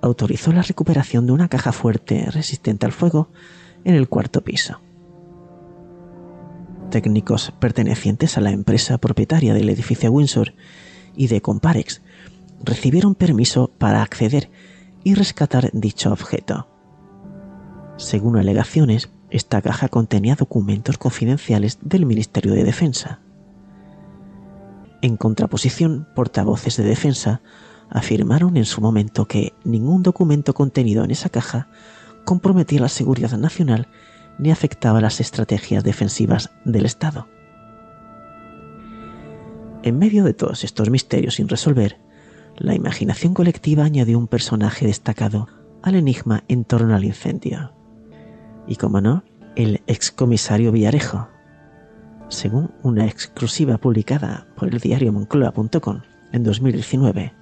autorizó 0.00 0.52
la 0.52 0.62
recuperación 0.62 1.26
de 1.26 1.32
una 1.32 1.48
caja 1.48 1.72
fuerte 1.72 2.26
resistente 2.30 2.86
al 2.86 2.92
fuego 2.92 3.28
en 3.84 3.94
el 3.94 4.08
cuarto 4.08 4.42
piso. 4.42 4.80
Técnicos 6.90 7.52
pertenecientes 7.58 8.38
a 8.38 8.40
la 8.40 8.50
empresa 8.50 8.98
propietaria 8.98 9.52
del 9.54 9.68
edificio 9.68 10.10
Windsor 10.10 10.54
y 11.16 11.26
de 11.28 11.40
Comparex 11.40 12.02
recibieron 12.62 13.14
permiso 13.14 13.70
para 13.78 14.02
acceder 14.02 14.50
y 15.02 15.14
rescatar 15.14 15.70
dicho 15.72 16.12
objeto. 16.12 16.68
Según 17.96 18.36
alegaciones, 18.36 19.10
esta 19.34 19.60
caja 19.60 19.88
contenía 19.88 20.36
documentos 20.36 20.96
confidenciales 20.96 21.78
del 21.82 22.06
Ministerio 22.06 22.54
de 22.54 22.62
Defensa. 22.62 23.18
En 25.02 25.16
contraposición, 25.16 26.06
portavoces 26.14 26.76
de 26.76 26.84
defensa 26.84 27.42
afirmaron 27.90 28.56
en 28.56 28.64
su 28.64 28.80
momento 28.80 29.26
que 29.26 29.52
ningún 29.64 30.04
documento 30.04 30.54
contenido 30.54 31.02
en 31.02 31.10
esa 31.10 31.30
caja 31.30 31.66
comprometía 32.24 32.80
la 32.80 32.88
seguridad 32.88 33.36
nacional 33.36 33.88
ni 34.38 34.52
afectaba 34.52 35.00
las 35.00 35.18
estrategias 35.18 35.82
defensivas 35.82 36.50
del 36.64 36.86
Estado. 36.86 37.26
En 39.82 39.98
medio 39.98 40.22
de 40.22 40.34
todos 40.34 40.62
estos 40.62 40.90
misterios 40.90 41.34
sin 41.34 41.48
resolver, 41.48 41.98
la 42.56 42.76
imaginación 42.76 43.34
colectiva 43.34 43.82
añadió 43.82 44.16
un 44.16 44.28
personaje 44.28 44.86
destacado 44.86 45.48
al 45.82 45.96
enigma 45.96 46.44
en 46.46 46.64
torno 46.64 46.94
al 46.94 47.04
incendio. 47.04 47.74
Y 48.66 48.76
como 48.76 49.00
no, 49.00 49.24
el 49.56 49.82
excomisario 49.86 50.72
Villarejo. 50.72 51.28
Según 52.28 52.72
una 52.82 53.06
exclusiva 53.06 53.78
publicada 53.78 54.46
por 54.56 54.68
el 54.68 54.80
diario 54.80 55.12
Moncloa.com 55.12 56.00
en 56.32 56.42
2019, 56.42 57.32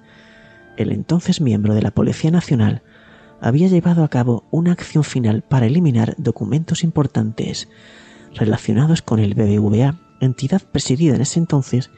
el 0.77 0.91
entonces 0.91 1.41
miembro 1.41 1.73
de 1.73 1.81
la 1.81 1.91
Policía 1.91 2.31
Nacional 2.31 2.83
había 3.41 3.67
llevado 3.67 4.03
a 4.03 4.09
cabo 4.09 4.45
una 4.51 4.71
acción 4.71 5.03
final 5.03 5.41
para 5.41 5.65
eliminar 5.65 6.15
documentos 6.17 6.83
importantes 6.83 7.67
relacionados 8.35 9.01
con 9.01 9.19
el 9.19 9.33
BBVA, 9.33 9.99
entidad 10.21 10.61
presidida 10.61 11.15
en 11.15 11.21
ese 11.21 11.39
entonces 11.39 11.91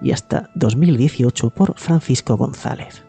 y 0.00 0.12
hasta 0.12 0.50
2018 0.54 1.50
por 1.50 1.78
Francisco 1.78 2.36
González. 2.36 3.04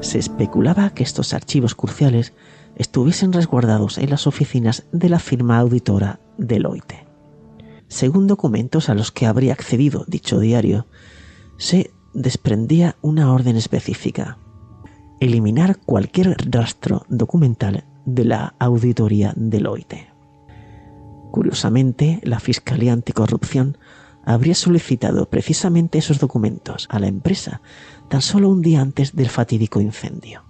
Se 0.00 0.18
especulaba 0.18 0.90
que 0.90 1.02
estos 1.02 1.34
archivos 1.34 1.74
cruciales 1.74 2.34
estuviesen 2.78 3.32
resguardados 3.32 3.98
en 3.98 4.10
las 4.10 4.26
oficinas 4.26 4.86
de 4.92 5.08
la 5.08 5.18
firma 5.18 5.58
auditora 5.58 6.20
Deloitte. 6.38 7.06
Según 7.88 8.26
documentos 8.26 8.88
a 8.88 8.94
los 8.94 9.12
que 9.12 9.26
habría 9.26 9.52
accedido 9.52 10.04
dicho 10.06 10.38
diario, 10.38 10.86
se 11.56 11.90
desprendía 12.14 12.96
una 13.02 13.32
orden 13.32 13.56
específica. 13.56 14.38
Eliminar 15.20 15.78
cualquier 15.78 16.36
rastro 16.50 17.04
documental 17.08 17.84
de 18.06 18.24
la 18.24 18.54
auditoría 18.58 19.32
Deloitte. 19.36 20.12
Curiosamente, 21.32 22.20
la 22.22 22.40
Fiscalía 22.40 22.92
Anticorrupción 22.92 23.76
habría 24.24 24.54
solicitado 24.54 25.28
precisamente 25.28 25.98
esos 25.98 26.18
documentos 26.18 26.86
a 26.90 26.98
la 26.98 27.08
empresa 27.08 27.60
tan 28.08 28.22
solo 28.22 28.48
un 28.48 28.62
día 28.62 28.80
antes 28.80 29.16
del 29.16 29.28
fatídico 29.28 29.80
incendio. 29.80 30.47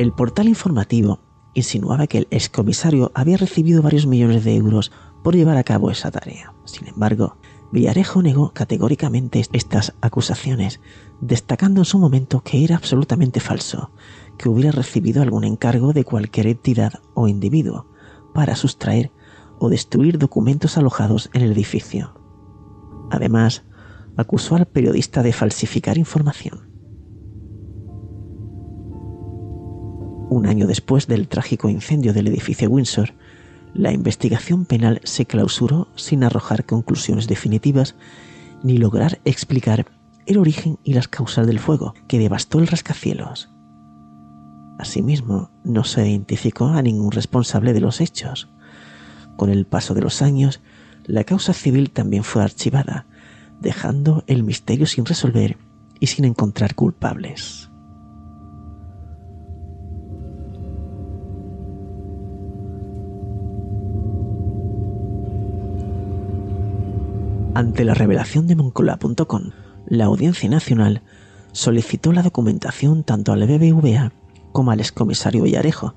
El 0.00 0.14
portal 0.14 0.48
informativo 0.48 1.20
insinuaba 1.52 2.06
que 2.06 2.16
el 2.16 2.28
excomisario 2.30 3.12
había 3.14 3.36
recibido 3.36 3.82
varios 3.82 4.06
millones 4.06 4.44
de 4.44 4.56
euros 4.56 4.92
por 5.22 5.36
llevar 5.36 5.58
a 5.58 5.62
cabo 5.62 5.90
esa 5.90 6.10
tarea. 6.10 6.54
Sin 6.64 6.88
embargo, 6.88 7.36
Villarejo 7.70 8.22
negó 8.22 8.54
categóricamente 8.54 9.44
estas 9.52 9.92
acusaciones, 10.00 10.80
destacando 11.20 11.82
en 11.82 11.84
su 11.84 11.98
momento 11.98 12.40
que 12.40 12.64
era 12.64 12.76
absolutamente 12.76 13.40
falso 13.40 13.90
que 14.38 14.48
hubiera 14.48 14.72
recibido 14.72 15.20
algún 15.20 15.44
encargo 15.44 15.92
de 15.92 16.04
cualquier 16.04 16.46
entidad 16.46 16.94
o 17.12 17.28
individuo 17.28 17.90
para 18.32 18.56
sustraer 18.56 19.12
o 19.58 19.68
destruir 19.68 20.16
documentos 20.16 20.78
alojados 20.78 21.28
en 21.34 21.42
el 21.42 21.52
edificio. 21.52 22.14
Además, 23.10 23.64
acusó 24.16 24.56
al 24.56 24.66
periodista 24.66 25.22
de 25.22 25.34
falsificar 25.34 25.98
información. 25.98 26.69
Un 30.30 30.46
año 30.46 30.68
después 30.68 31.08
del 31.08 31.26
trágico 31.26 31.68
incendio 31.68 32.12
del 32.12 32.28
edificio 32.28 32.70
Windsor, 32.70 33.14
la 33.74 33.92
investigación 33.92 34.64
penal 34.64 35.00
se 35.02 35.26
clausuró 35.26 35.88
sin 35.96 36.22
arrojar 36.22 36.66
conclusiones 36.66 37.26
definitivas 37.26 37.96
ni 38.62 38.78
lograr 38.78 39.20
explicar 39.24 39.86
el 40.26 40.38
origen 40.38 40.78
y 40.84 40.94
las 40.94 41.08
causas 41.08 41.48
del 41.48 41.58
fuego 41.58 41.94
que 42.06 42.20
devastó 42.20 42.60
el 42.60 42.68
rascacielos. 42.68 43.50
Asimismo, 44.78 45.50
no 45.64 45.82
se 45.82 46.08
identificó 46.08 46.66
a 46.66 46.80
ningún 46.80 47.10
responsable 47.10 47.72
de 47.72 47.80
los 47.80 48.00
hechos, 48.00 48.48
con 49.36 49.50
el 49.50 49.66
paso 49.66 49.94
de 49.94 50.02
los 50.02 50.22
años, 50.22 50.60
la 51.06 51.24
causa 51.24 51.54
civil 51.54 51.90
también 51.90 52.22
fue 52.22 52.44
archivada, 52.44 53.06
dejando 53.60 54.22
el 54.28 54.44
misterio 54.44 54.86
sin 54.86 55.06
resolver 55.06 55.58
y 55.98 56.06
sin 56.06 56.24
encontrar 56.24 56.76
culpables. 56.76 57.69
Ante 67.60 67.84
la 67.84 67.92
revelación 67.92 68.46
de 68.46 68.56
Moncola.com, 68.56 69.50
la 69.86 70.06
Audiencia 70.06 70.48
Nacional 70.48 71.02
solicitó 71.52 72.10
la 72.10 72.22
documentación 72.22 73.04
tanto 73.04 73.32
al 73.32 73.46
BBVA 73.46 74.14
como 74.50 74.70
al 74.70 74.80
excomisario 74.80 75.42
Villarejo 75.42 75.94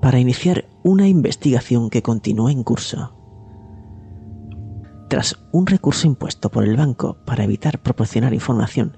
para 0.00 0.20
iniciar 0.20 0.68
una 0.84 1.08
investigación 1.08 1.90
que 1.90 2.02
continúa 2.02 2.52
en 2.52 2.62
curso. 2.62 3.12
Tras 5.10 5.36
un 5.50 5.66
recurso 5.66 6.06
impuesto 6.06 6.48
por 6.52 6.62
el 6.62 6.76
banco 6.76 7.16
para 7.26 7.42
evitar 7.42 7.82
proporcionar 7.82 8.32
información 8.32 8.96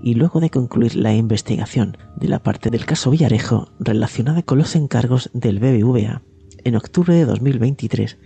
y 0.00 0.14
luego 0.14 0.38
de 0.38 0.50
concluir 0.50 0.94
la 0.94 1.12
investigación 1.12 1.96
de 2.14 2.28
la 2.28 2.40
parte 2.40 2.70
del 2.70 2.86
caso 2.86 3.10
Villarejo 3.10 3.72
relacionada 3.80 4.44
con 4.44 4.58
los 4.58 4.76
encargos 4.76 5.28
del 5.34 5.58
BBVA, 5.58 6.22
en 6.62 6.76
octubre 6.76 7.12
de 7.12 7.24
2023, 7.24 8.16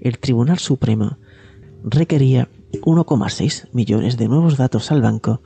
el 0.00 0.18
Tribunal 0.18 0.58
Supremo 0.58 1.18
requería 1.84 2.48
1,6 2.80 3.68
millones 3.72 4.16
de 4.16 4.28
nuevos 4.28 4.56
datos 4.56 4.90
al 4.90 5.02
banco, 5.02 5.42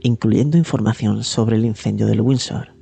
incluyendo 0.00 0.58
información 0.58 1.24
sobre 1.24 1.56
el 1.56 1.64
incendio 1.64 2.06
del 2.06 2.20
Windsor. 2.20 2.74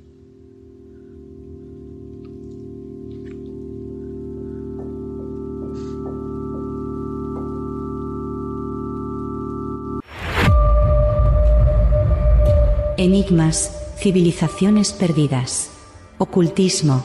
Enigmas, 12.97 13.95
civilizaciones 13.97 14.93
perdidas, 14.93 15.71
ocultismo, 16.17 17.03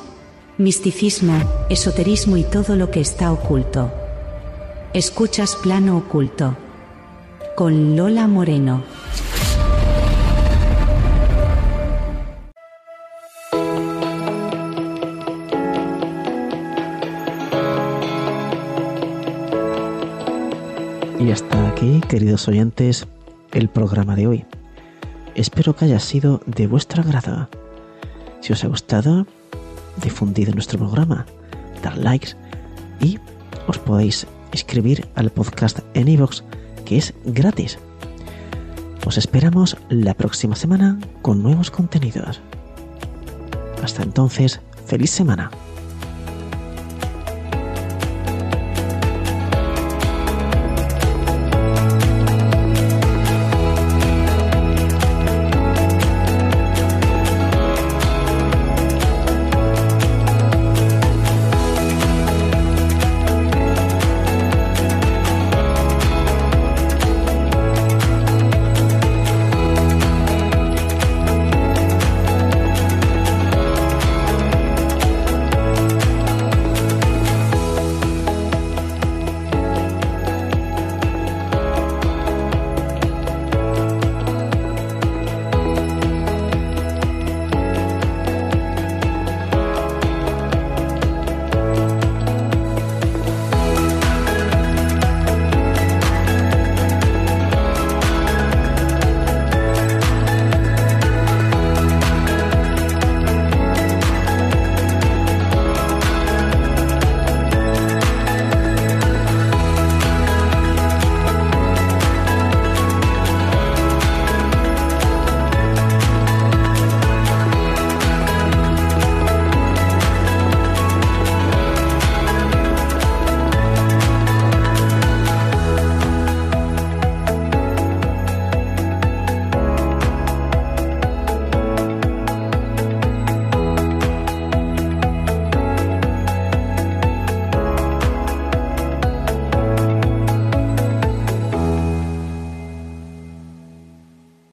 misticismo, 0.57 1.35
esoterismo 1.71 2.37
y 2.37 2.45
todo 2.45 2.77
lo 2.77 2.91
que 2.91 3.01
está 3.01 3.33
oculto. 3.33 3.91
Escuchas 4.93 5.57
Plano 5.57 5.97
Oculto 5.97 6.57
con 7.59 7.97
Lola 7.97 8.29
Moreno. 8.29 8.85
Y 21.19 21.33
hasta 21.33 21.67
aquí, 21.67 22.01
queridos 22.09 22.47
oyentes, 22.47 23.09
el 23.51 23.69
programa 23.69 24.15
de 24.15 24.29
hoy. 24.29 24.45
Espero 25.35 25.75
que 25.75 25.87
haya 25.87 25.99
sido 25.99 26.41
de 26.47 26.69
vuestra 26.69 27.03
agrado. 27.03 27.49
Si 28.41 28.53
os 28.53 28.63
ha 28.63 28.69
gustado, 28.69 29.27
difundid 30.01 30.51
nuestro 30.55 30.79
programa, 30.79 31.27
dar 31.83 31.99
likes 31.99 32.37
y 33.01 33.19
os 33.67 33.81
podéis 33.81 34.29
escribir 34.53 35.09
al 35.17 35.31
podcast 35.31 35.81
en 35.95 36.07
iVoox, 36.07 36.43
que 36.89 36.97
es 36.97 37.13
gratis. 37.25 37.79
Os 39.07 39.19
esperamos 39.19 39.77
la 39.91 40.15
próxima 40.15 40.57
semana 40.57 40.99
con 41.21 41.43
nuevos 41.43 41.71
contenidos. 41.71 42.41
Hasta 43.83 44.03
entonces, 44.03 44.61
feliz 44.87 45.11
semana. 45.11 45.51